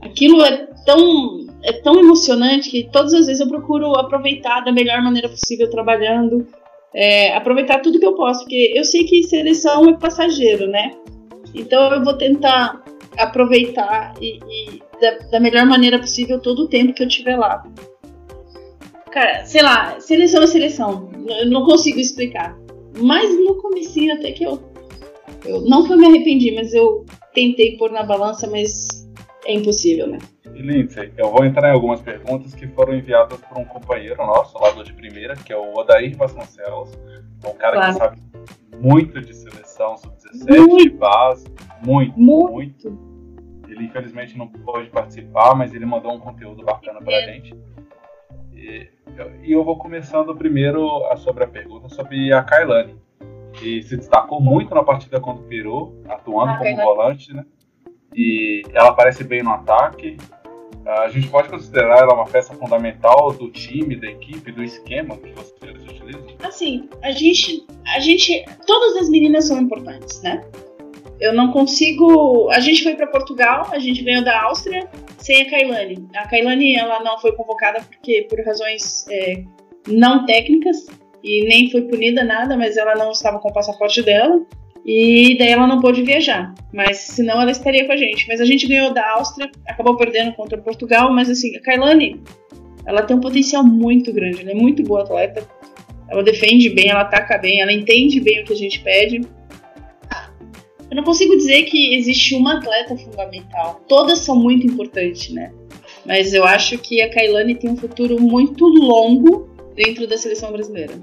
[0.00, 5.02] aquilo é tão é tão emocionante que todas as vezes eu procuro aproveitar da melhor
[5.02, 6.46] maneira possível trabalhando,
[6.92, 10.92] é, aproveitar tudo que eu posso, porque eu sei que seleção é passageiro, né?
[11.54, 12.84] Então eu vou tentar
[13.16, 17.64] aproveitar e, e da, da, melhor maneira possível todo o tempo que eu tiver lá.
[19.10, 21.10] Cara, sei lá, seleção é seleção.
[21.26, 22.56] Eu não consigo explicar.
[22.98, 24.60] Mas no comecinho até que eu,
[25.44, 25.62] eu.
[25.62, 28.93] Não que eu me arrependi, mas eu tentei pôr na balança, mas
[29.46, 30.18] é impossível, né?
[30.54, 34.58] E Lindsay, eu vou entrar em algumas perguntas que foram enviadas por um companheiro nosso,
[34.58, 36.90] lá do de primeira, que é o Odair Vasconcelos,
[37.44, 37.92] um cara claro.
[37.92, 38.22] que sabe
[38.80, 41.46] muito de seleção sub-17, de base,
[41.84, 42.98] muito, muito, muito,
[43.68, 47.32] Ele infelizmente não pôde participar, mas ele mandou um conteúdo bacana pra é.
[47.32, 47.56] gente.
[48.52, 52.96] E eu, e eu vou começando primeiro a, sobre a pergunta sobre a Kailane,
[53.52, 57.44] que se destacou muito na partida contra o Peru, atuando ah, como volante, né?
[58.14, 60.16] E ela aparece bem no ataque,
[60.86, 65.30] a gente pode considerar ela uma peça fundamental do time, da equipe, do esquema que
[65.30, 66.26] vocês utilizam?
[66.42, 70.44] Assim, a gente, a gente, todas as meninas são importantes, né?
[71.20, 72.50] Eu não consigo.
[72.50, 76.06] A gente foi para Portugal, a gente ganhou da Áustria sem a Kailane.
[76.14, 79.42] A Kailane ela não foi convocada porque por razões é,
[79.88, 80.86] não técnicas
[81.22, 84.44] e nem foi punida nada, mas ela não estava com o passaporte dela.
[84.84, 88.28] E daí ela não pôde viajar, mas senão ela estaria com a gente.
[88.28, 92.20] Mas a gente ganhou da Áustria, acabou perdendo contra Portugal, mas assim, a Kailane,
[92.84, 95.48] ela tem um potencial muito grande, ela é muito boa atleta.
[96.10, 99.22] Ela defende bem, ela ataca bem, ela entende bem o que a gente pede.
[100.90, 103.82] Eu não consigo dizer que existe uma atleta fundamental.
[103.88, 105.50] Todas são muito importantes, né?
[106.04, 110.94] Mas eu acho que a Kailane tem um futuro muito longo dentro da seleção brasileira.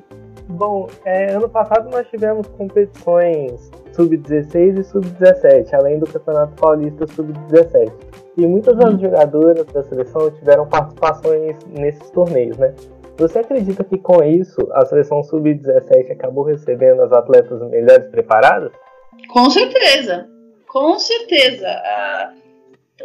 [0.61, 7.91] Bom, é, ano passado nós tivemos competições sub-16 e sub-17, além do Campeonato Paulista sub-17.
[8.37, 12.75] E muitas das jogadoras da seleção tiveram participações nesses torneios, né?
[13.17, 18.71] Você acredita que com isso a seleção sub-17 acabou recebendo as atletas melhores preparadas?
[19.29, 20.29] Com certeza,
[20.67, 21.67] com certeza.
[21.67, 22.33] Ah,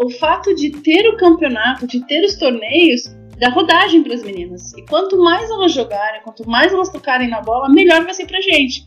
[0.00, 3.04] o fato de ter o campeonato, de ter os torneios,
[3.38, 4.72] dá rodagem para as meninas.
[4.74, 8.40] E quanto mais elas jogarem, quanto mais elas tocarem na bola, melhor vai ser para
[8.40, 8.84] gente.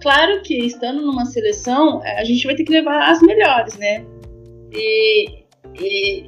[0.00, 4.04] Claro que estando numa seleção, a gente vai ter que levar as melhores, né?
[4.72, 5.44] E,
[5.78, 6.24] e,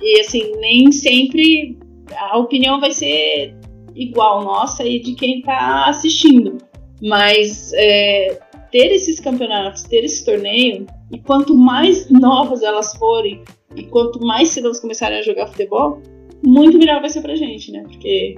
[0.00, 1.78] e assim, nem sempre
[2.16, 3.54] a opinião vai ser
[3.94, 6.58] igual nossa e de quem está assistindo.
[7.00, 8.40] Mas é,
[8.70, 13.42] ter esses campeonatos, ter esse torneio, e quanto mais novas elas forem,
[13.76, 16.00] e quanto mais cedo elas começarem a jogar futebol,
[16.44, 17.82] muito melhor vai ser pra gente, né?
[17.82, 18.36] Porque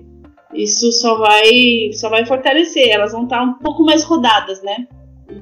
[0.54, 4.86] isso só vai, só vai fortalecer, elas vão estar um pouco mais rodadas, né?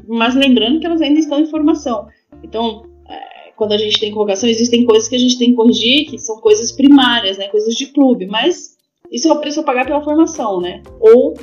[0.08, 2.06] Mas lembrando que elas ainda estão em formação.
[2.42, 6.08] Então, é, quando a gente tem convocação, existem coisas que a gente tem que corrigir,
[6.08, 7.48] que são coisas primárias, né?
[7.48, 8.76] Coisas de clube, mas
[9.10, 10.82] isso é o preço a pagar pela formação, né?
[11.00, 11.34] Ou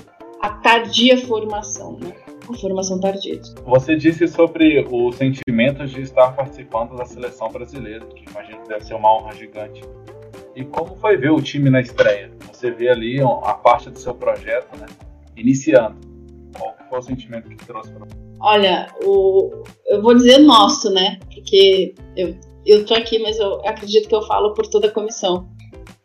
[0.41, 2.13] a tardia formação, né?
[2.49, 3.39] A formação tardia.
[3.65, 8.85] Você disse sobre os sentimentos de estar participando da seleção brasileira, que imagino que deve
[8.85, 9.81] ser uma honra gigante.
[10.55, 12.31] E como foi ver o time na estreia?
[12.51, 14.87] Você vê ali a parte do seu projeto, né?
[15.35, 15.97] Iniciando.
[16.57, 18.15] Qual foi o sentimento que trouxe para você?
[18.41, 21.19] Olha, o, eu vou dizer nosso, né?
[21.33, 22.35] Porque eu,
[22.65, 25.49] eu tô aqui, mas eu acredito que eu falo por toda a comissão.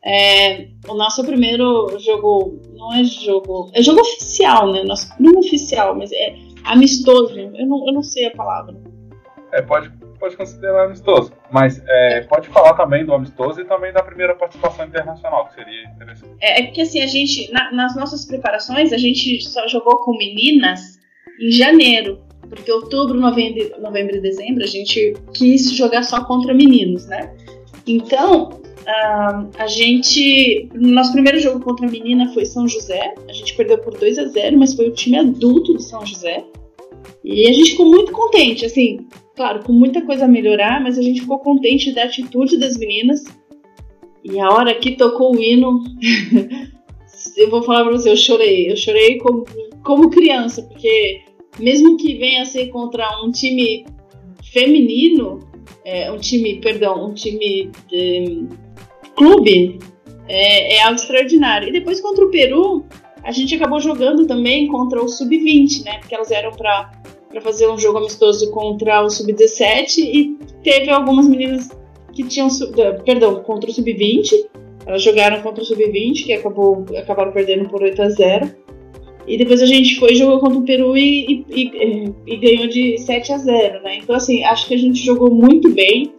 [0.05, 4.83] É, o nosso primeiro jogo, não é jogo, é jogo oficial, né?
[4.85, 6.35] Nosso, não oficial, mas é
[6.65, 7.39] amistoso.
[7.39, 8.77] Eu não, eu não sei a palavra.
[9.53, 14.03] É, pode, pode considerar amistoso, mas é, pode falar também do amistoso e também da
[14.03, 16.35] primeira participação internacional, que seria interessante.
[16.41, 20.17] É, é porque assim, a gente, na, nas nossas preparações, a gente só jogou com
[20.17, 20.99] meninas
[21.41, 27.07] em janeiro, porque outubro, novembro, novembro e dezembro a gente quis jogar só contra meninos,
[27.07, 27.35] né?
[27.87, 30.69] Então, Uh, a gente.
[30.75, 33.15] Nosso primeiro jogo contra a menina foi São José.
[33.27, 36.45] A gente perdeu por 2 a 0 mas foi o time adulto de São José.
[37.25, 41.03] E a gente ficou muito contente, assim, claro, com muita coisa a melhorar, mas a
[41.03, 43.25] gente ficou contente da atitude das meninas.
[44.23, 45.83] E a hora que tocou o hino,
[47.37, 48.71] eu vou falar pra você, eu chorei.
[48.71, 49.45] Eu chorei como,
[49.83, 51.23] como criança, porque
[51.59, 53.85] mesmo que venha a ser contra um time
[54.53, 55.41] feminino,
[55.85, 58.47] é, um time, perdão, um time de,
[59.17, 59.79] clube
[60.29, 61.69] é, é algo extraordinário.
[61.69, 62.85] E depois contra o Peru,
[63.25, 65.99] a gente acabou jogando também contra o Sub-20, né?
[65.99, 66.93] Porque elas eram para
[67.43, 71.71] fazer um jogo amistoso contra o Sub-17 e teve algumas meninas
[72.13, 72.49] que tinham.
[73.05, 74.31] Perdão, contra o Sub-20.
[74.87, 78.65] Elas jogaram contra o Sub-20, que acabou, acabaram perdendo por 8 a 0
[79.27, 82.99] e depois a gente foi jogou contra o Peru e, e, e, e, ganhou de
[82.99, 83.99] 7 a 0, né?
[84.03, 86.13] Então, assim, acho que a gente jogou muito bem.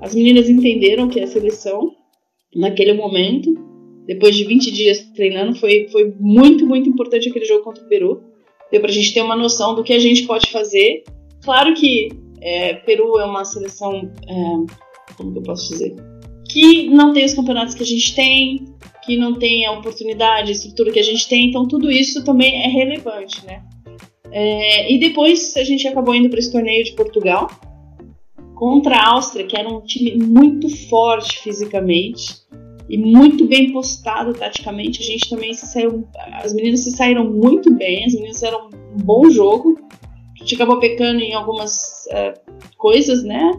[0.00, 1.94] As meninas entenderam que é a seleção
[2.54, 3.54] naquele momento,
[4.10, 8.24] depois de 20 dias treinando, foi, foi muito, muito importante aquele jogo contra o Peru.
[8.68, 11.04] Deu pra gente ter uma noção do que a gente pode fazer.
[11.44, 12.08] Claro que
[12.40, 15.94] é, Peru é uma seleção, é, como que eu posso dizer?
[16.50, 18.64] Que não tem os campeonatos que a gente tem,
[19.04, 22.64] que não tem a oportunidade, a estrutura que a gente tem, então tudo isso também
[22.64, 23.62] é relevante, né?
[24.32, 27.48] É, e depois a gente acabou indo para esse torneio de Portugal,
[28.56, 32.40] contra a Áustria, que era um time muito forte fisicamente
[32.90, 35.00] e muito bem postado taticamente.
[35.00, 36.08] A gente também se saiu,
[36.42, 39.78] as meninas se saíram muito bem, as meninas fizeram um bom jogo.
[40.34, 43.52] A gente acabou pecando em algumas uh, coisas, né?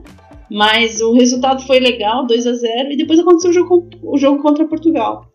[0.50, 4.42] Mas o resultado foi legal, 2 a 0 e depois aconteceu o jogo, o jogo
[4.42, 5.26] contra Portugal.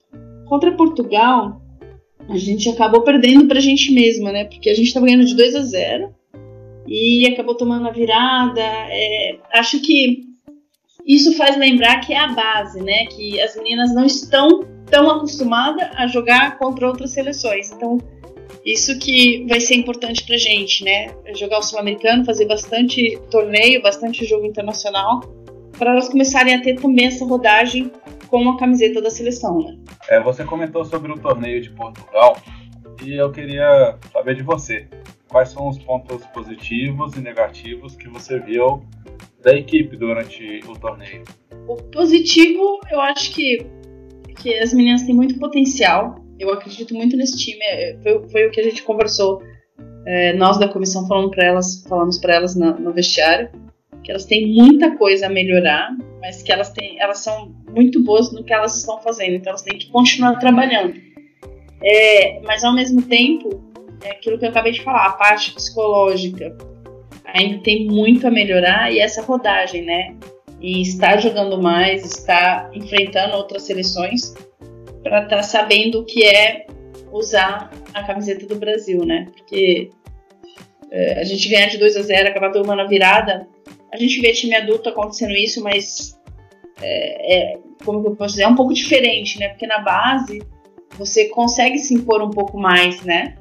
[0.44, 1.62] Contra Portugal,
[2.28, 4.44] a gente acabou perdendo pra gente mesma, né?
[4.44, 6.14] Porque a gente tava ganhando de 2 a 0
[6.86, 8.60] e acabou tomando a virada.
[8.60, 10.35] É, acho que
[11.06, 13.06] isso faz lembrar que é a base, né?
[13.06, 17.70] Que as meninas não estão tão acostumadas a jogar contra outras seleções.
[17.70, 17.98] Então,
[18.64, 21.14] isso que vai ser importante pra gente, né?
[21.36, 25.20] Jogar o Sul-Americano, fazer bastante torneio, bastante jogo internacional,
[25.78, 27.92] para elas começarem a ter também essa rodagem
[28.26, 29.76] com a camiseta da seleção, né?
[30.08, 32.36] É, você comentou sobre o torneio de Portugal
[33.04, 34.88] e eu queria saber de você
[35.28, 38.82] quais são os pontos positivos e negativos que você viu
[39.46, 41.22] da equipe durante o torneio?
[41.68, 43.64] O positivo, eu acho que,
[44.40, 46.16] que as meninas têm muito potencial.
[46.38, 47.62] Eu acredito muito nesse time.
[47.62, 49.40] É, foi, foi o que a gente conversou.
[50.04, 53.50] É, nós da comissão falamos para elas, falamos para elas no, no vestiário
[54.02, 55.90] que elas têm muita coisa a melhorar,
[56.20, 59.34] mas que elas têm, elas são muito boas no que elas estão fazendo.
[59.34, 60.94] Então elas têm que continuar trabalhando.
[61.82, 63.64] É, mas ao mesmo tempo
[64.04, 66.56] é aquilo que eu acabei de falar, a parte psicológica
[67.36, 70.14] ainda tem muito a melhorar e essa rodagem, né?
[70.60, 74.34] E estar jogando mais, estar enfrentando outras seleções
[75.02, 76.66] para estar tá sabendo o que é
[77.12, 79.26] usar a camiseta do Brasil, né?
[79.36, 79.90] Porque
[80.90, 83.46] é, a gente ganhar de 2 a 0 acabar tomando a virada,
[83.92, 86.18] a gente vê time adulto acontecendo isso, mas
[86.80, 89.48] é, é, como eu posso dizer, é um pouco diferente, né?
[89.48, 90.42] Porque na base
[90.98, 93.36] você consegue se impor um pouco mais, né?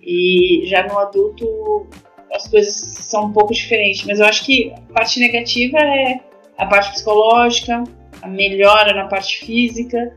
[0.00, 1.86] E já no adulto
[2.32, 4.04] as coisas são um pouco diferentes.
[4.04, 6.20] Mas eu acho que a parte negativa é
[6.56, 7.82] a parte psicológica,
[8.22, 10.16] a melhora na parte física,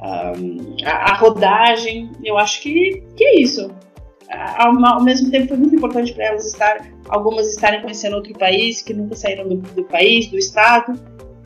[0.00, 0.32] a,
[1.12, 2.10] a rodagem.
[2.24, 3.70] Eu acho que, que é isso.
[4.30, 8.80] Ao, ao mesmo tempo foi muito importante para elas estar, algumas estarem conhecendo outro país,
[8.80, 10.98] que nunca saíram do, do país, do estado.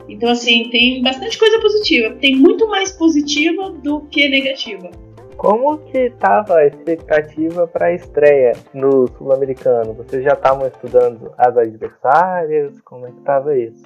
[0.07, 2.15] Então, assim, tem bastante coisa positiva.
[2.15, 4.91] Tem muito mais positiva do que negativa.
[5.37, 9.93] Como que estava a expectativa para a estreia no Sul-Americano?
[9.93, 12.79] Vocês já estavam estudando as adversárias?
[12.81, 13.83] Como é que estava isso?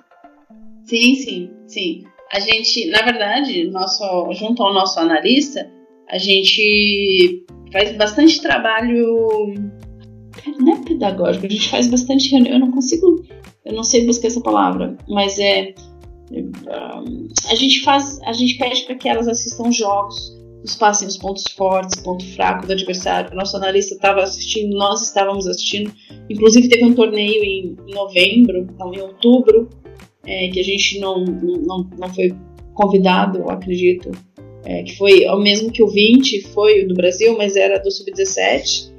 [0.83, 2.03] Sim, sim, sim.
[2.31, 5.67] A gente, na verdade, nosso, junto ao nosso analista,
[6.09, 9.27] a gente faz bastante trabalho.
[10.59, 12.53] Não é pedagógico, a gente faz bastante reunião.
[12.53, 13.23] Eu não consigo,
[13.65, 15.73] eu não sei buscar essa palavra, mas é.
[17.49, 21.45] a gente faz, a gente pede para que elas assistam jogos nos passem os pontos
[21.51, 23.35] fortes, ponto fraco do adversário.
[23.35, 25.91] Nosso analista estava assistindo, nós estávamos assistindo.
[26.29, 29.69] Inclusive teve um torneio em novembro, não, em outubro,
[30.25, 32.35] é, que a gente não, não, não foi
[32.73, 34.11] convidado, acredito,
[34.63, 37.89] é, que foi o mesmo que o 20, foi o do Brasil, mas era do
[37.89, 38.91] Sub-17.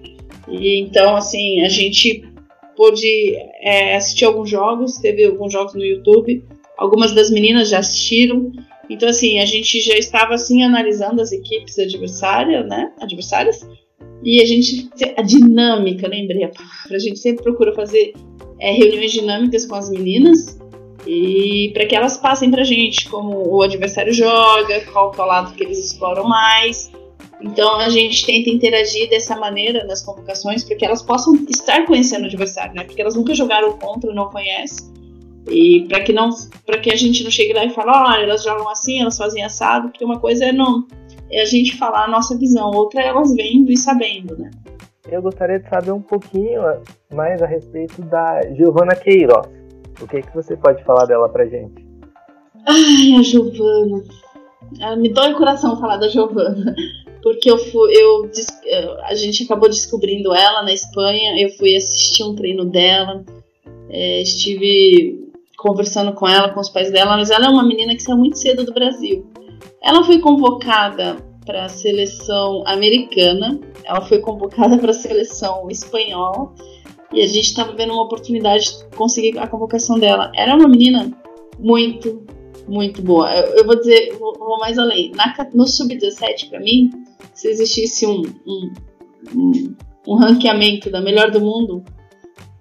[0.49, 2.25] E então, assim, a gente
[2.77, 6.43] pôde é, assistir alguns jogos, teve alguns jogos no YouTube,
[6.77, 8.51] algumas das meninas já assistiram,
[8.91, 12.93] então, assim, a gente já estava assim analisando as equipes adversárias, né?
[13.01, 13.65] Adversárias.
[14.25, 14.91] E a gente.
[15.17, 16.97] A dinâmica, lembrei a palavra.
[16.97, 18.13] A gente sempre procura fazer
[18.59, 20.59] é, reuniões dinâmicas com as meninas.
[21.07, 25.55] E para que elas passem pra gente como o adversário joga, qual é o lado
[25.55, 26.91] que eles exploram mais.
[27.41, 32.25] Então a gente tenta interagir dessa maneira nas convocações para que elas possam estar conhecendo
[32.25, 32.83] o adversário, né?
[32.85, 35.00] Porque elas nunca jogaram contra, não conhecem.
[35.51, 36.31] E para que não,
[36.65, 39.43] para que a gente não chegue lá e fale, olha, elas jogam assim, elas fazem
[39.43, 40.87] assado, porque uma coisa é não
[41.31, 44.51] é a gente falar a nossa visão, outra é elas vendo e sabendo, né?
[45.09, 46.61] Eu gostaria de saber um pouquinho
[47.13, 49.49] mais a respeito da Giovana Queiroz.
[50.01, 51.85] O que, que você pode falar dela pra gente?
[52.67, 54.03] Ai, a Giovana.
[54.99, 56.75] me dói o coração falar da Giovana.
[57.23, 58.31] Porque eu fui, eu,
[59.05, 63.25] a gente acabou descobrindo ela na Espanha, eu fui assistir um treino dela,
[63.91, 65.30] é, estive
[65.61, 68.39] conversando com ela, com os pais dela, mas ela é uma menina que saiu muito
[68.39, 69.27] cedo do Brasil.
[69.83, 76.55] Ela foi convocada para a seleção americana, ela foi convocada para a seleção espanhola
[77.13, 80.33] e a gente estava vendo uma oportunidade de conseguir a convocação dela.
[80.35, 81.13] Era uma menina
[81.59, 82.25] muito,
[82.67, 83.31] muito boa.
[83.31, 85.13] Eu, eu vou dizer, vou, vou, mais além.
[85.15, 86.91] Na, no sub-17, para mim,
[87.35, 88.73] se existisse um, um,
[89.37, 89.77] um,
[90.09, 91.85] um ranqueamento da melhor do mundo,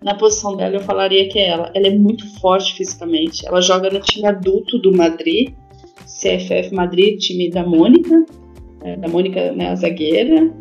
[0.02, 1.72] na posição dela, eu falaria que é ela.
[1.74, 3.45] Ela é muito forte fisicamente.
[3.45, 5.54] Ela joga no time adulto do Madrid,
[6.06, 8.26] CFF Madrid, time da Mônica,
[8.84, 10.52] é, da Mônica, né, a zagueira.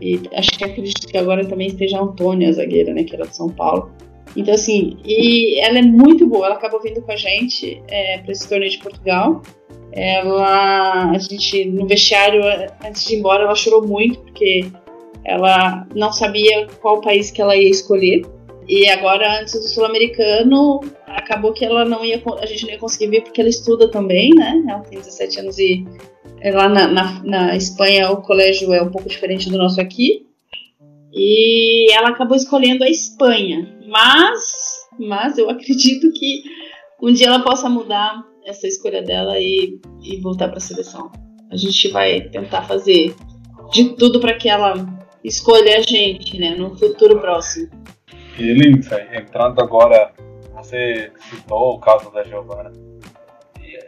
[0.00, 3.26] E acho que acredito que agora também esteja a Antônia, a zagueira, né, que era
[3.26, 3.90] de São Paulo.
[4.36, 6.46] Então, assim, e ela é muito boa.
[6.46, 9.42] Ela acabou vindo com a gente é, para esse torneio de Portugal.
[9.92, 12.42] Ela, a gente, no vestiário,
[12.84, 14.66] antes de ir embora, ela chorou muito, porque
[15.24, 18.22] ela não sabia qual país que ela ia escolher.
[18.68, 23.08] E agora, antes do Sul-Americano, acabou que ela não ia, a gente não ia conseguir
[23.08, 24.62] ver porque ela estuda também, né?
[24.68, 25.86] Ela tem 17 anos e
[26.52, 30.26] lá na, na, na Espanha o colégio é um pouco diferente do nosso aqui.
[31.12, 33.74] E ela acabou escolhendo a Espanha.
[33.88, 36.42] Mas, mas eu acredito que
[37.02, 41.10] um dia ela possa mudar essa escolha dela e, e voltar para a seleção.
[41.50, 43.14] A gente vai tentar fazer
[43.72, 44.74] de tudo para que ela
[45.24, 47.70] escolha a gente, né, no futuro próximo.
[48.38, 50.12] E Lindsay, entrando agora,
[50.54, 52.70] você citou o caso da Giovana.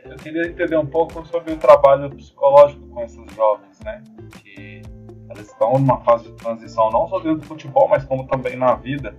[0.05, 4.03] eu queria entender um pouco sobre o trabalho psicológico com esses jovens, né?
[4.42, 4.82] Que
[5.28, 8.74] elas estão numa fase de transição não só dentro do futebol, mas como também na
[8.74, 9.14] vida.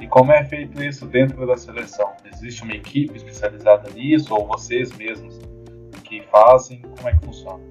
[0.00, 2.12] E como é feito isso dentro da seleção?
[2.24, 5.38] Existe uma equipe especializada nisso ou vocês mesmos
[6.02, 6.82] que fazem?
[6.82, 7.62] Como é que funciona?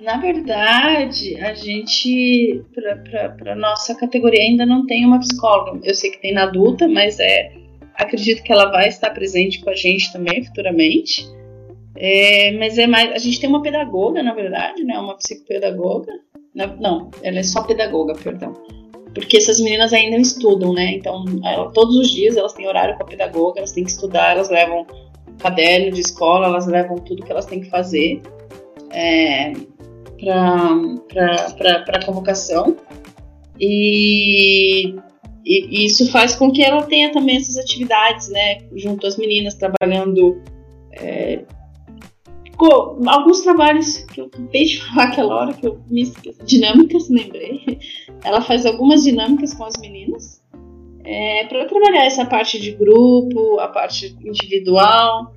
[0.00, 5.80] Na verdade, a gente, para nossa categoria, ainda não tem uma psicóloga.
[5.82, 7.52] Eu sei que tem na adulta, mas é,
[7.94, 11.26] acredito que ela vai estar presente com a gente também futuramente.
[11.96, 14.96] É, mas é mais, a gente tem uma pedagoga, na verdade, né?
[14.98, 16.12] Uma psicopedagoga.
[16.54, 18.52] Não, ela é só pedagoga, perdão.
[19.14, 20.92] porque essas meninas ainda estudam, né?
[20.94, 24.32] Então, ela, todos os dias elas têm horário com a pedagoga, elas têm que estudar,
[24.32, 24.86] elas levam
[25.38, 28.22] caderno de escola, elas levam tudo que elas têm que fazer
[28.90, 29.52] é,
[30.18, 32.76] para a convocação.
[33.60, 34.94] E,
[35.44, 38.58] e, isso faz com que ela tenha também essas atividades, né?
[38.76, 40.40] Junto às meninas, trabalhando.
[40.92, 41.44] É,
[43.06, 47.78] alguns trabalhos que eu acabei de falar aquela hora que eu me esqueci, dinâmicas, lembrei.
[48.24, 50.38] Ela faz algumas dinâmicas com as meninas
[51.08, 55.34] é, para trabalhar essa parte de grupo, a parte individual.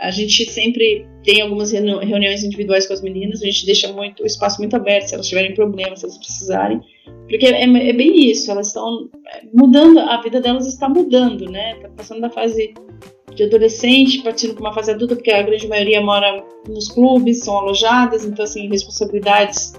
[0.00, 4.26] A gente sempre tem algumas reuniões individuais com as meninas, a gente deixa muito, o
[4.26, 6.80] espaço muito aberto se elas tiverem problemas, se elas precisarem.
[7.28, 11.76] Porque é, é bem isso, elas estão é, mudando, a vida delas está mudando, né?
[11.76, 12.74] Está passando da fase
[13.34, 17.56] de adolescente, partindo para uma fase adulta, porque a grande maioria mora nos clubes, são
[17.56, 19.72] alojadas, então, assim, responsabilidades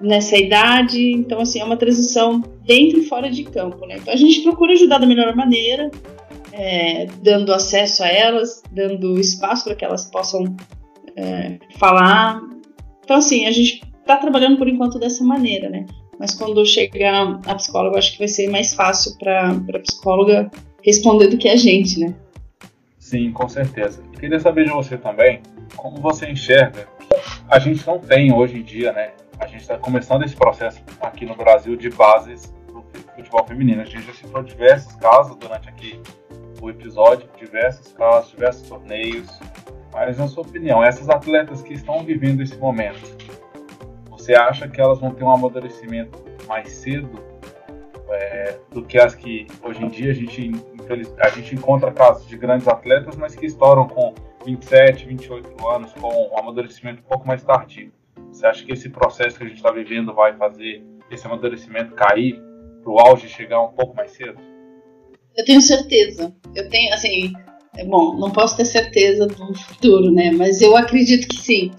[0.00, 1.12] nessa idade.
[1.12, 3.96] Então, assim, é uma transição dentro e fora de campo, né?
[4.00, 5.90] Então, a gente procura ajudar da melhor maneira,
[6.58, 10.56] é, dando acesso a elas, dando espaço para que elas possam
[11.14, 12.42] é, falar.
[13.04, 15.86] Então, assim, a gente está trabalhando por enquanto dessa maneira, né?
[16.18, 20.50] Mas quando chegar a psicóloga, acho que vai ser mais fácil para a psicóloga
[20.84, 22.12] responder do que a gente, né?
[22.98, 24.02] Sim, com certeza.
[24.18, 25.40] Queria saber de você também,
[25.76, 26.88] como você enxerga.
[27.48, 29.12] A gente não tem hoje em dia, né?
[29.38, 32.84] A gente está começando esse processo aqui no Brasil de bases do
[33.14, 33.80] futebol feminino.
[33.80, 36.00] A gente já citou diversos casos durante aqui
[36.60, 39.28] o episódio, diversos casos, diversos torneios.
[39.92, 43.16] Mas, na sua opinião, essas atletas que estão vivendo esse momento,
[44.10, 47.22] você acha que elas vão ter um amadurecimento mais cedo
[48.10, 50.52] é, do que as que hoje em dia a gente,
[51.20, 56.08] a gente encontra casos de grandes atletas, mas que estouram com 27, 28 anos, com
[56.08, 57.92] um amadurecimento um pouco mais tardio.
[58.30, 62.42] Você acha que esse processo que a gente está vivendo vai fazer esse amadurecimento cair
[62.82, 64.47] para o auge chegar um pouco mais cedo?
[65.38, 66.34] Eu tenho certeza.
[66.54, 67.32] Eu tenho, assim,
[67.76, 70.32] é bom, não posso ter certeza do futuro, né?
[70.32, 71.70] Mas eu acredito que sim.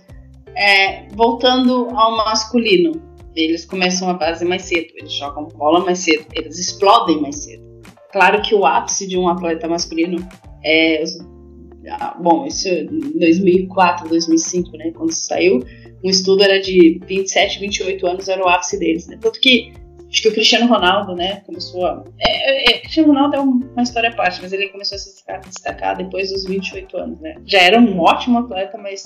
[0.55, 2.93] É, voltando ao masculino,
[3.36, 7.64] eles começam a base mais cedo, eles jogam bola mais cedo, eles explodem mais cedo.
[8.14, 10.26] Claro que o ápice de um atleta masculino
[10.64, 11.03] é.
[12.22, 14.91] Bom, isso em 2004, 2005, né?
[14.95, 15.64] Quando saiu,
[16.03, 19.18] um estudo era de 27, 28 anos, era o ápice deles, né?
[19.20, 19.74] Tanto que
[20.10, 22.03] acho que o Cristiano Ronaldo, né, começou a.
[22.20, 25.24] É, é, é Cristiano Ronaldo é uma história à parte, mas ele começou a se
[25.45, 27.36] destacar, depois dos 28 anos, né?
[27.45, 29.03] Já era um ótimo atleta, mas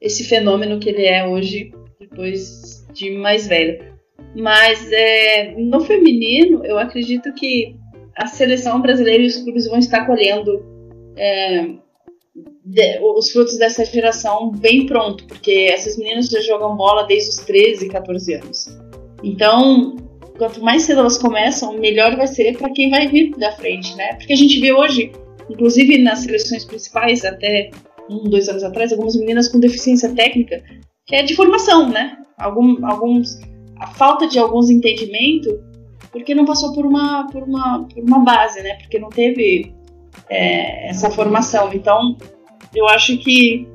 [0.00, 3.92] esse fenômeno que ele é hoje, depois de mais velho.
[4.34, 7.76] Mas é, no feminino, eu acredito que
[8.16, 10.64] a seleção brasileira e os clubes vão estar colhendo
[11.16, 11.66] é,
[12.64, 17.36] de, os frutos dessa geração bem pronto, porque essas meninas já jogam bola desde os
[17.36, 18.78] 13, 14 anos.
[19.22, 19.96] Então,
[20.42, 24.14] quanto mais cedo elas começam, melhor vai ser para quem vai vir da frente, né?
[24.14, 25.12] Porque a gente vê hoje,
[25.48, 27.70] inclusive nas seleções principais, até
[28.10, 30.60] um, dois anos atrás, algumas meninas com deficiência técnica,
[31.06, 32.18] que é de formação, né?
[32.42, 33.38] algum, alguns
[33.78, 35.52] a falta de alguns entendimentos
[36.10, 38.74] porque não passou por uma por uma, por uma base, né?
[38.74, 39.72] Porque não teve
[40.28, 41.72] é, essa formação.
[41.72, 42.16] Então,
[42.74, 43.66] eu acho que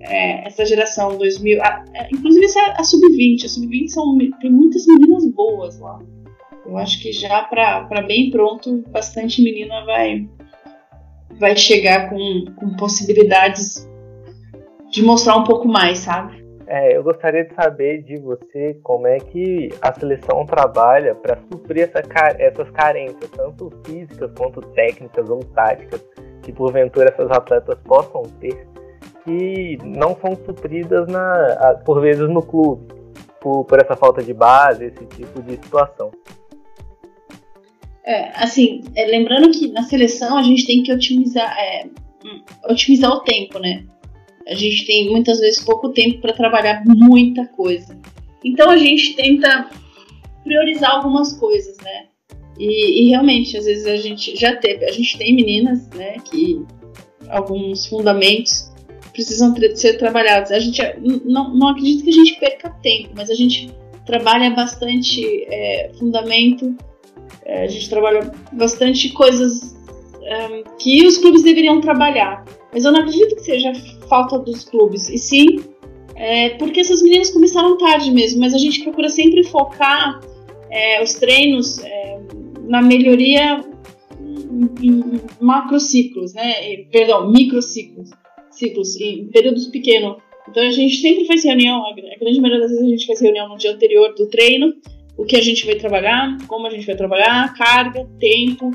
[0.00, 4.86] é, essa geração 2000, a, a, inclusive essa, a sub-20, a sub-20 são tem muitas
[4.86, 5.98] meninas boas lá.
[6.64, 10.28] Eu acho que já para bem pronto, bastante menina vai
[11.38, 13.88] vai chegar com, com possibilidades
[14.90, 16.40] de mostrar um pouco mais, sabe?
[16.66, 21.82] É, eu gostaria de saber de você como é que a seleção trabalha para suprir
[21.82, 22.00] essa,
[22.38, 26.00] essas carências, tanto físicas quanto técnicas ou táticas,
[26.42, 28.68] que porventura essas atletas possam ter,
[29.24, 32.92] que não são supridas na, por vezes no clube,
[33.40, 36.10] por, por essa falta de base, esse tipo de situação.
[38.04, 41.86] É, assim, é, lembrando que na seleção a gente tem que otimizar, é,
[42.24, 43.84] hum, otimizar o tempo, né?
[44.48, 47.96] A gente tem muitas vezes pouco tempo para trabalhar muita coisa.
[48.44, 49.70] Então a gente tenta
[50.42, 52.06] priorizar algumas coisas, né?
[52.58, 56.62] E, e, realmente, às vezes a gente já teve, a gente tem meninas, né, que
[57.30, 58.69] alguns fundamentos
[59.20, 60.50] precisam ser trabalhados.
[60.50, 60.80] A gente
[61.24, 63.70] não, não acredito que a gente perca tempo, mas a gente
[64.06, 66.74] trabalha bastante é, fundamento,
[67.44, 69.76] é, a gente trabalha bastante coisas
[70.22, 72.44] é, que os clubes deveriam trabalhar.
[72.72, 73.72] Mas eu não acredito que seja
[74.08, 75.64] falta dos clubes, e sim
[76.16, 80.20] é, porque essas meninas começaram tarde mesmo, mas a gente procura sempre focar
[80.70, 82.20] é, os treinos é,
[82.62, 83.64] na melhoria
[84.82, 86.52] em macrociclos, né?
[86.92, 88.10] Perdão, microciclos,
[88.60, 90.18] ciclos, em períodos pequenos.
[90.48, 93.48] Então a gente sempre faz reunião, a grande maioria das vezes a gente faz reunião
[93.48, 94.74] no dia anterior do treino.
[95.16, 98.70] o que a gente vai trabalhar, como a gente vai trabalhar, carga, tempo,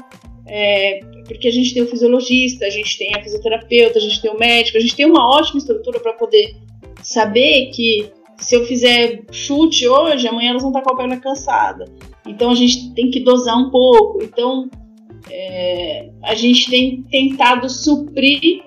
[0.47, 4.29] é, porque a gente tem o fisiologista, a gente tem a fisioterapeuta, a gente tem
[4.29, 6.55] o médico, a gente tem uma ótima estrutura para poder
[7.01, 11.85] saber que se eu fizer chute hoje, amanhã elas vão estar com a perna cansada.
[12.27, 14.23] Então a gente tem que dosar um pouco.
[14.23, 14.69] Então
[15.29, 18.63] é, a gente tem tentado suprir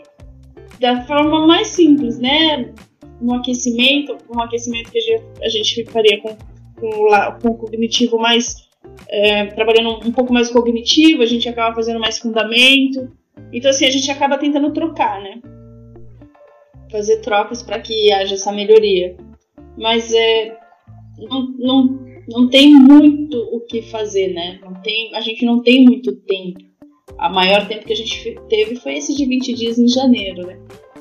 [0.79, 2.73] da forma mais simples, né?
[3.21, 4.99] No aquecimento, um aquecimento que
[5.43, 6.37] a gente faria com,
[6.79, 7.09] com,
[7.43, 8.69] com cognitivo mais.
[9.09, 13.11] É, trabalhando um pouco mais cognitivo, a gente acaba fazendo mais fundamento.
[13.53, 15.41] Então, assim, a gente acaba tentando trocar, né?
[16.91, 19.17] Fazer trocas para que haja essa melhoria.
[19.77, 20.57] Mas é,
[21.19, 24.61] não, não, não tem muito o que fazer, né?
[24.63, 26.68] Não tem, a gente não tem muito tempo.
[27.19, 30.59] A maior tempo que a gente teve foi esse de 20 dias em janeiro, né?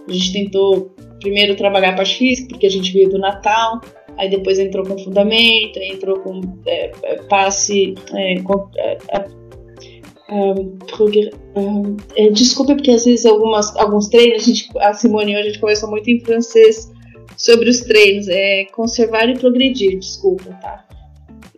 [0.08, 3.82] A gente tentou primeiro trabalhar a parte física, porque a gente veio do Natal,
[4.18, 7.94] aí depois entrou com fundamento, entrou com é, é passe.
[8.14, 8.98] É, com, é,
[10.30, 15.44] um, é, desculpa, porque às vezes algumas, alguns treinos, a, gente, a Simone hoje a
[15.44, 16.92] gente conversou muito em francês
[17.38, 18.28] sobre os treinos.
[18.28, 20.86] É conservar e progredir, desculpa, tá?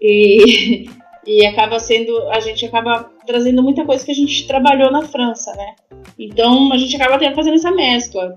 [0.02, 0.88] E,
[1.26, 5.54] e acaba sendo, a gente acaba trazendo muita coisa que a gente trabalhou na França,
[5.56, 5.76] né?
[6.18, 8.34] Então a gente acaba fazendo essa mescla,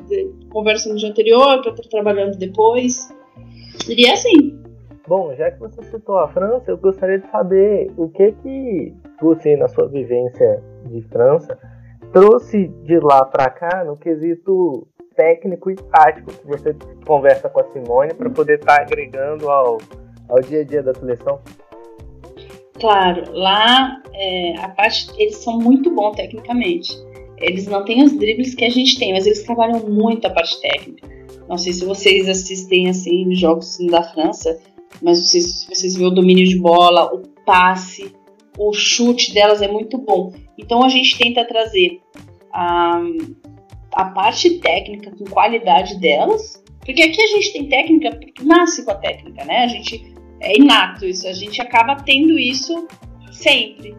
[0.50, 3.08] conversa no dia anterior, para estar trabalhando depois.
[3.86, 4.60] Seria assim.
[5.08, 9.56] Bom, já que você citou a França, eu gostaria de saber o que que você,
[9.56, 11.58] na sua vivência de França,
[12.12, 14.86] trouxe de lá para cá no quesito
[15.16, 16.76] técnico e tático que você
[17.06, 19.78] conversa com a Simone para poder estar tá agregando ao,
[20.28, 21.40] ao dia a dia da seleção?
[22.78, 26.92] Claro, lá é, a parte eles são muito bons tecnicamente.
[27.38, 30.60] Eles não têm os dribles que a gente tem, mas eles trabalham muito a parte
[30.60, 31.08] técnica.
[31.48, 34.58] Não sei se vocês assistem assim jogos assim, da França,
[35.02, 38.14] mas não sei se vocês viram o domínio de bola, o passe,
[38.58, 40.32] o chute delas é muito bom.
[40.56, 42.00] Então a gente tenta trazer
[42.52, 43.02] a,
[43.94, 48.90] a parte técnica com qualidade delas, porque aqui a gente tem técnica porque nasce com
[48.92, 49.64] a técnica, né?
[49.64, 50.11] A gente
[50.42, 52.86] é inato isso, a gente acaba tendo isso
[53.30, 53.94] sempre,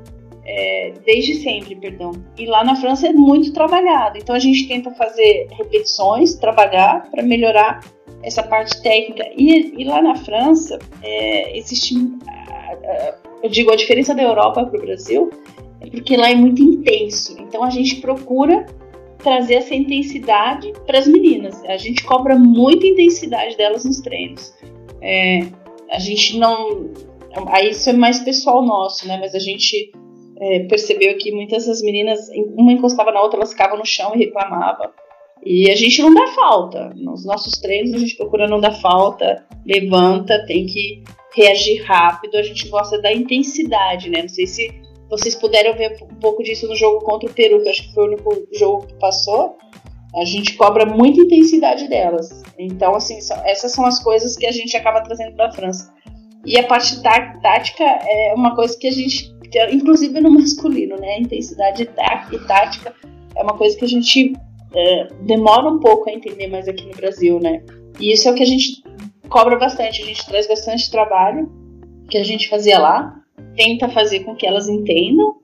[0.46, 2.12] é, desde sempre, perdão.
[2.38, 7.24] E lá na França é muito trabalhado, então a gente tenta fazer repetições, trabalhar para
[7.24, 7.80] melhorar
[8.22, 9.30] essa parte técnica.
[9.36, 11.96] E, e lá na França é, existe,
[13.41, 15.30] eu digo, a diferença da Europa para o Brasil
[15.82, 17.36] é porque lá é muito intenso.
[17.39, 18.66] Então a gente procura
[19.18, 21.64] trazer essa intensidade para as meninas.
[21.66, 24.54] A gente cobra muita intensidade delas nos treinos.
[25.02, 25.41] É,
[25.94, 26.91] a gente não.
[27.48, 29.18] Aí isso é mais pessoal nosso, né?
[29.20, 29.91] Mas a gente
[30.39, 34.20] é, percebeu que muitas das meninas, uma encostava na outra, elas ficavam no chão e
[34.20, 34.89] reclamavam.
[35.46, 36.94] E a gente não dá falta.
[36.96, 41.04] Nos nossos treinos a gente procura não dar falta, levanta, tem que
[41.36, 42.38] reagir rápido.
[42.38, 44.22] A gente gosta da intensidade, né?
[44.22, 47.70] Não sei se vocês puderam ver um pouco disso no jogo contra o Peru, que
[47.70, 49.58] acho que foi o único jogo que passou.
[50.16, 52.43] A gente cobra muita intensidade delas.
[52.57, 55.91] Então, assim, essas são as coisas que a gente acaba trazendo para a França.
[56.45, 59.34] E a parte tá, tática é uma coisa que a gente,
[59.72, 61.20] inclusive no masculino, né?
[61.20, 61.84] Intensidade
[62.32, 62.93] e tática
[63.36, 64.34] é uma coisa que a gente
[64.76, 67.64] é, demora um pouco a entender mais aqui no Brasil, né?
[67.99, 68.84] E isso é o que a gente
[69.30, 70.03] cobra bastante.
[70.03, 71.49] A gente traz bastante trabalho
[72.09, 73.24] que a gente fazia lá
[73.55, 75.36] tenta fazer com que elas entendam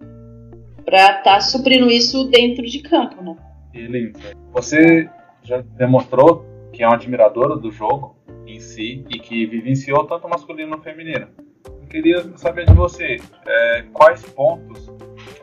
[0.86, 3.36] para estar tá suprindo isso dentro de campo, né?
[3.74, 4.14] E
[4.52, 5.10] você
[5.44, 8.16] já demonstrou que é uma admiradora do jogo
[8.46, 11.28] em si e que vivenciou tanto masculino quanto feminino.
[11.66, 14.92] Eu queria saber de você é, quais pontos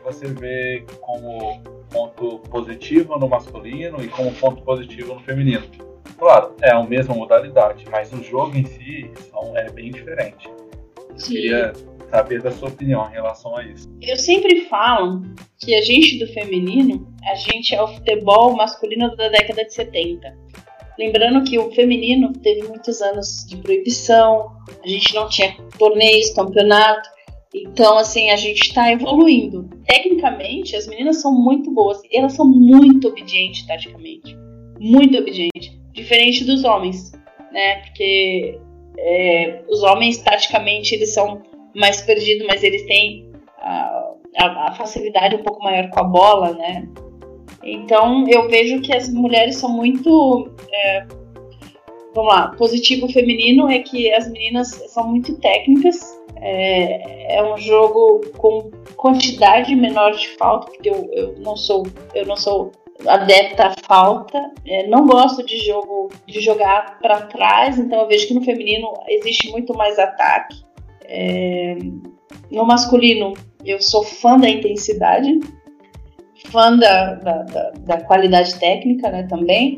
[0.03, 1.61] você vê como
[1.91, 5.63] ponto positivo no masculino e como ponto positivo no feminino.
[6.17, 10.49] Claro, é a mesma modalidade, mas o jogo em si são, é bem diferente.
[11.15, 11.33] Sim.
[11.33, 11.73] queria
[12.09, 13.87] saber da sua opinião em relação a isso.
[14.01, 15.21] Eu sempre falo
[15.59, 20.35] que a gente do feminino, a gente é o futebol masculino da década de 70.
[20.97, 24.51] Lembrando que o feminino teve muitos anos de proibição,
[24.83, 27.07] a gente não tinha torneios, campeonato,
[27.53, 29.69] então assim, a gente está evoluindo.
[29.85, 34.35] Tecnicamente, as meninas são muito boas, elas são muito obedientes taticamente,
[34.79, 37.11] muito obedientes, diferente dos homens,
[37.51, 37.75] né?
[37.81, 38.59] Porque
[38.97, 41.43] é, os homens taticamente eles são
[41.75, 46.53] mais perdido, mas eles têm a, a, a, facilidade um pouco maior com a bola,
[46.53, 46.87] né?
[47.63, 50.49] Então eu vejo que as mulheres são muito.
[50.71, 51.05] É,
[52.15, 56.17] vamos lá, positivo feminino é que as meninas são muito técnicas.
[56.39, 62.25] É, é um jogo com quantidade menor de falta, porque eu, eu não sou eu
[62.25, 62.71] não sou
[63.07, 64.51] adepta à falta.
[64.65, 68.93] É, não gosto de jogo de jogar para trás, então eu vejo que no feminino
[69.07, 70.66] existe muito mais ataque
[71.07, 71.77] É,
[72.51, 73.33] no masculino,
[73.65, 75.39] eu sou fã da intensidade,
[76.51, 79.77] fã da, da, da, da qualidade técnica né, também,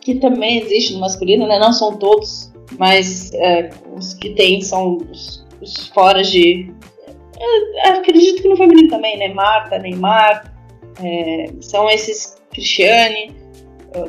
[0.00, 1.58] que também existe no masculino, né?
[1.58, 6.72] Não são todos, mas é, os que tem são os, os fora de.
[7.84, 9.28] Acredito que no feminino também, né?
[9.28, 10.54] Marta, Neymar,
[11.02, 13.34] é, são esses Cristiane,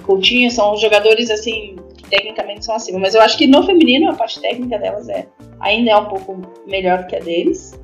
[0.04, 1.76] Coutinho, são jogadores assim
[2.10, 3.00] tecnicamente são acima.
[3.00, 5.28] Mas eu acho que no feminino a parte técnica delas é
[5.60, 7.80] ainda é um pouco melhor que a deles.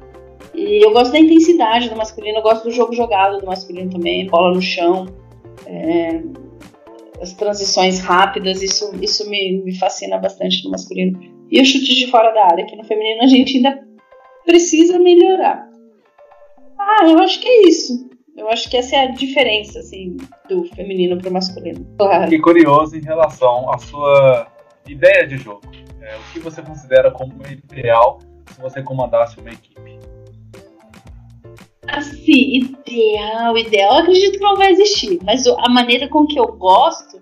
[0.54, 4.28] E eu gosto da intensidade do masculino, eu gosto do jogo jogado do masculino também,
[4.28, 5.08] bola no chão.
[5.66, 6.22] É,
[7.22, 11.20] as transições rápidas, isso, isso me, me fascina bastante no masculino.
[11.50, 13.84] E o chute de fora da área, que no feminino a gente ainda
[14.46, 15.70] precisa melhorar.
[16.78, 18.10] Ah, eu acho que é isso.
[18.36, 20.18] Eu acho que essa é a diferença, assim,
[20.50, 21.86] do feminino para o masculino.
[21.98, 22.24] Claro.
[22.24, 24.48] Fiquei curioso em relação à sua
[24.88, 25.62] ideia de jogo.
[26.02, 28.20] É, o que você considera como ideal
[28.52, 30.00] se você comandasse uma equipe?
[31.88, 35.20] Assim, ideal, ideal, eu acredito que não vai existir.
[35.24, 37.22] Mas a maneira com que eu gosto,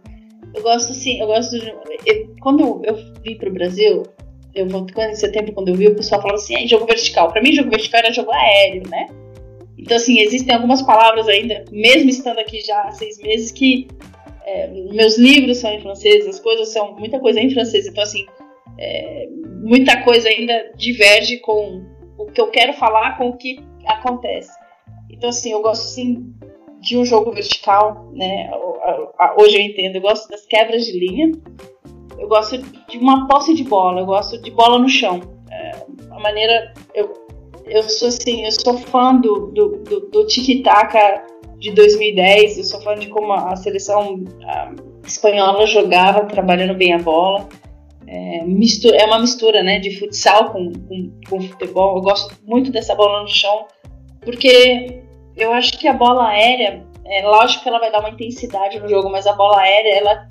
[0.56, 1.76] eu gosto assim, eu gosto de.
[2.06, 4.04] Eu, quando eu, eu vim pro Brasil,
[4.56, 7.30] eu vou quando em setembro, quando eu vi, o pessoal falava assim, ah, jogo vertical.
[7.32, 9.08] Para mim, jogo vertical era jogo aéreo, né?
[9.82, 13.88] Então, assim, existem algumas palavras ainda, mesmo estando aqui já há seis meses, que
[14.46, 17.88] é, meus livros são em francês, as coisas são muita coisa em francês.
[17.88, 18.26] Então, assim,
[18.78, 19.28] é,
[19.62, 21.84] muita coisa ainda diverge com
[22.18, 24.52] o que eu quero falar com o que acontece.
[25.10, 26.32] Então, assim, eu gosto, sim,
[26.80, 28.50] de um jogo vertical, né?
[29.38, 31.32] Hoje eu entendo, eu gosto das quebras de linha,
[32.18, 35.22] eu gosto de uma posse de bola, eu gosto de bola no chão.
[35.52, 35.72] É,
[36.12, 36.74] a maneira.
[36.94, 37.14] Eu,
[37.66, 41.26] eu sou assim, eu sou fã do, do, do, do tiki-taka
[41.58, 44.72] de 2010, eu sou fã de como a seleção a
[45.06, 47.48] espanhola jogava, trabalhando bem a bola.
[48.08, 51.96] É, mistura, é uma mistura né, de futsal com, com, com futebol.
[51.96, 53.68] Eu gosto muito dessa bola no chão,
[54.22, 55.02] porque
[55.38, 58.88] eu acho que a bola aérea, é lógico que ela vai dar uma intensidade no
[58.88, 60.28] jogo, mas a bola aérea, ela,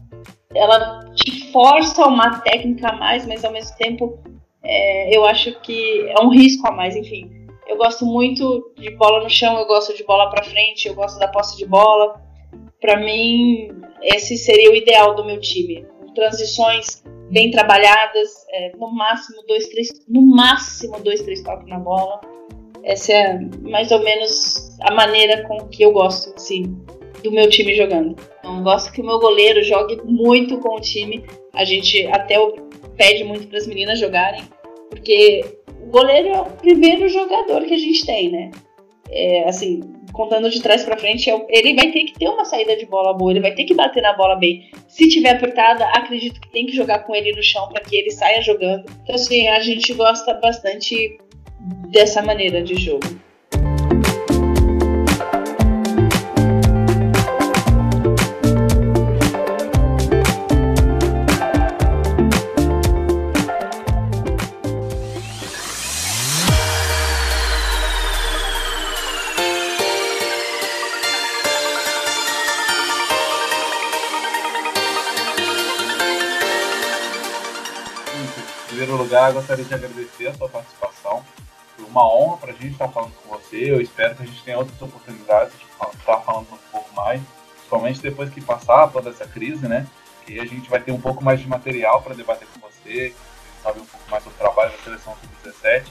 [0.55, 4.19] ela te força uma técnica a mais, mas ao mesmo tempo
[4.63, 7.31] é, eu acho que é um risco a mais, enfim.
[7.67, 11.19] Eu gosto muito de bola no chão, eu gosto de bola para frente, eu gosto
[11.19, 12.21] da posse de bola.
[12.81, 13.69] Para mim,
[14.03, 15.87] esse seria o ideal do meu time.
[16.15, 22.21] Transições bem trabalhadas, é, no máximo dois, três, no máximo dois, três toques na bola.
[22.83, 26.63] Essa é mais ou menos a maneira com que eu gosto, assim,
[27.23, 28.17] do meu time jogando.
[28.39, 31.25] Então, gosto que o meu goleiro jogue muito com o time.
[31.53, 32.37] A gente até
[33.01, 34.43] pede muito para as meninas jogarem,
[34.91, 35.43] porque
[35.83, 38.51] o goleiro é o primeiro jogador que a gente tem, né?
[39.09, 39.81] É, assim,
[40.13, 43.15] contando de trás para frente, é ele vai ter que ter uma saída de bola
[43.15, 44.71] boa, ele vai ter que bater na bola bem.
[44.87, 48.11] Se tiver apertada, acredito que tem que jogar com ele no chão para que ele
[48.11, 48.85] saia jogando.
[49.03, 51.19] Então, assim, a gente gosta bastante
[51.89, 53.07] dessa maneira de jogo.
[79.31, 81.25] Lugar, gostaria de agradecer a sua participação.
[81.77, 83.71] Foi uma honra para a gente estar falando com você.
[83.71, 87.21] Eu espero que a gente tenha outras oportunidades de estar falando um pouco mais,
[87.55, 89.87] principalmente depois que passar toda essa crise, né?
[90.27, 93.15] Que a gente vai ter um pouco mais de material para debater com você,
[93.63, 95.87] saber um pouco mais do trabalho da seleção sub-17,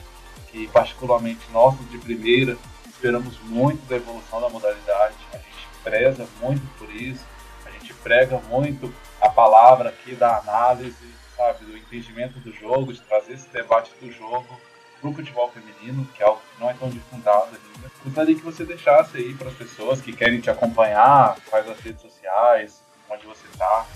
[0.47, 5.15] que particularmente nós de primeira esperamos muito da evolução da modalidade.
[5.33, 7.25] A gente preza muito por isso,
[7.65, 11.08] a gente prega muito a palavra aqui da análise
[11.39, 14.59] sabe, do entendimento do jogo, de trazer esse debate do jogo
[14.99, 17.89] para o futebol feminino, que é algo que não é tão difundado ainda.
[18.03, 22.01] Gostaria que você deixasse aí para as pessoas que querem te acompanhar, quais as redes
[22.01, 23.87] sociais, onde você está.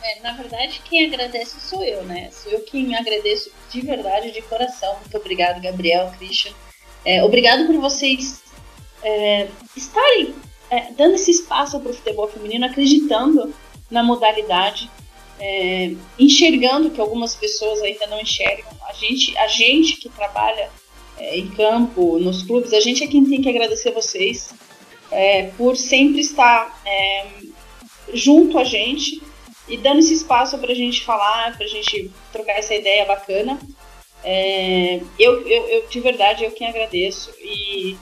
[0.00, 2.30] É, na verdade, quem agradece sou eu, né?
[2.30, 4.96] Sou eu quem agradeço de verdade, de coração.
[5.00, 6.52] Muito obrigado, Gabriel, Christian.
[7.04, 8.42] É, obrigado por vocês
[9.02, 10.36] é, estarem
[10.70, 13.52] é, dando esse espaço para o futebol feminino, acreditando
[13.90, 14.88] na modalidade
[15.40, 18.70] é, enxergando que algumas pessoas ainda não enxergam.
[18.88, 20.70] A gente, a gente que trabalha
[21.18, 24.52] é, em campo, nos clubes, a gente é quem tem que agradecer vocês
[25.10, 27.26] é, por sempre estar é,
[28.12, 29.22] junto a gente
[29.66, 33.58] e dando esse espaço para a gente falar, para a gente trocar essa ideia bacana.
[34.22, 37.96] É, eu, eu, eu, de verdade, eu quem agradeço e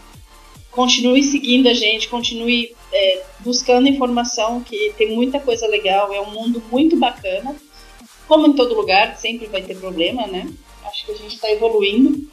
[0.72, 6.30] continue seguindo a gente, continue é, buscando informação, que tem muita coisa legal, é um
[6.30, 7.54] mundo muito bacana.
[8.26, 10.46] Como em todo lugar, sempre vai ter problema, né?
[10.88, 12.28] acho que a gente está evoluindo.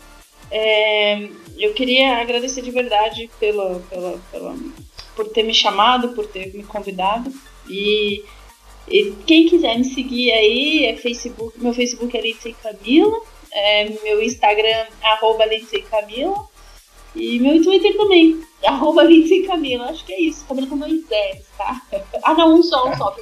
[0.50, 1.28] É,
[1.58, 4.56] eu queria agradecer de verdade pela, pela, pela,
[5.16, 7.32] por ter me chamado, por ter me convidado.
[7.70, 8.24] E,
[8.88, 13.20] e quem quiser me seguir aí, é Facebook, meu Facebook é Lindsay Camila,
[13.52, 16.48] é, meu Instagram arroba Lindsay Camila.
[17.16, 19.86] E meu Twitter também, arroba Lindsay Camila.
[19.90, 21.82] Acho que é isso, Camila com dois Z's, tá?
[22.24, 23.16] Ah, não, um só, um só,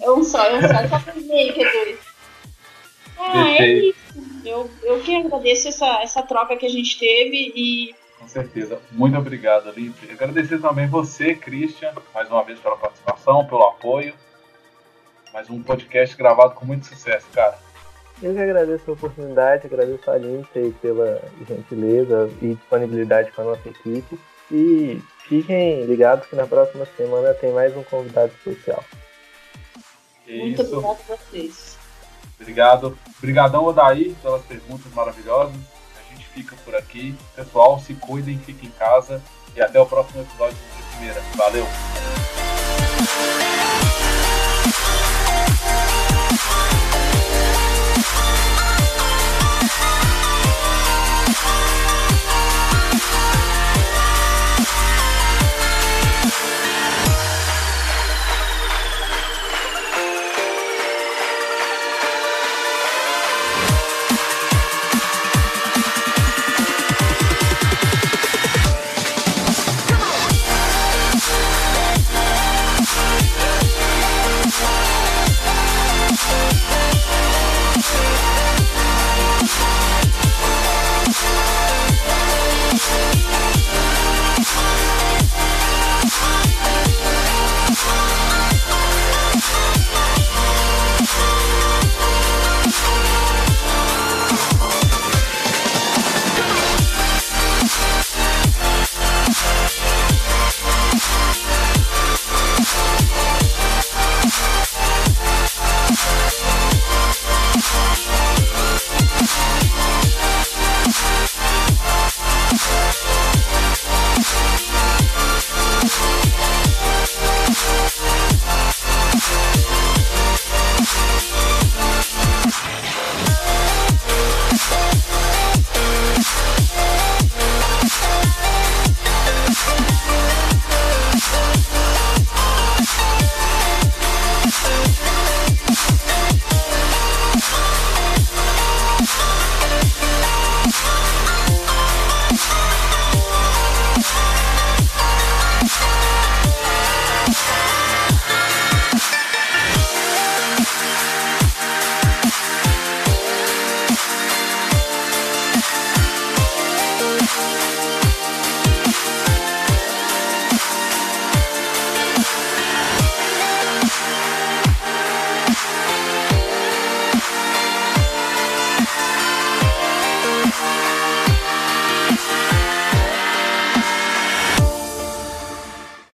[0.00, 1.98] É um só, é um só, é só por e-mail que é dois.
[3.18, 4.00] Ah, é isso.
[4.44, 7.94] Eu, eu que agradeço essa, essa troca que a gente teve e.
[8.18, 8.80] Com certeza.
[8.92, 10.10] Muito obrigado, Lindsay.
[10.10, 14.14] Agradecer também você, Christian, mais uma vez pela participação, pelo apoio.
[15.32, 17.58] Mais um podcast gravado com muito sucesso, cara.
[18.22, 23.68] Eu que agradeço a oportunidade, agradeço a Lindsay pela gentileza e disponibilidade com a nossa
[23.68, 24.18] equipe.
[24.50, 28.84] E fiquem ligados que na próxima semana tem mais um convidado especial.
[30.28, 30.76] É Muito isso.
[30.76, 31.78] obrigado a vocês.
[32.38, 32.98] Obrigado.
[33.18, 35.54] Obrigadão, Odair, pelas perguntas maravilhosas.
[35.98, 37.14] A gente fica por aqui.
[37.34, 39.22] Pessoal, se cuidem, fiquem em casa.
[39.56, 41.20] E até o próximo episódio de primeira.
[41.36, 41.66] Valeu!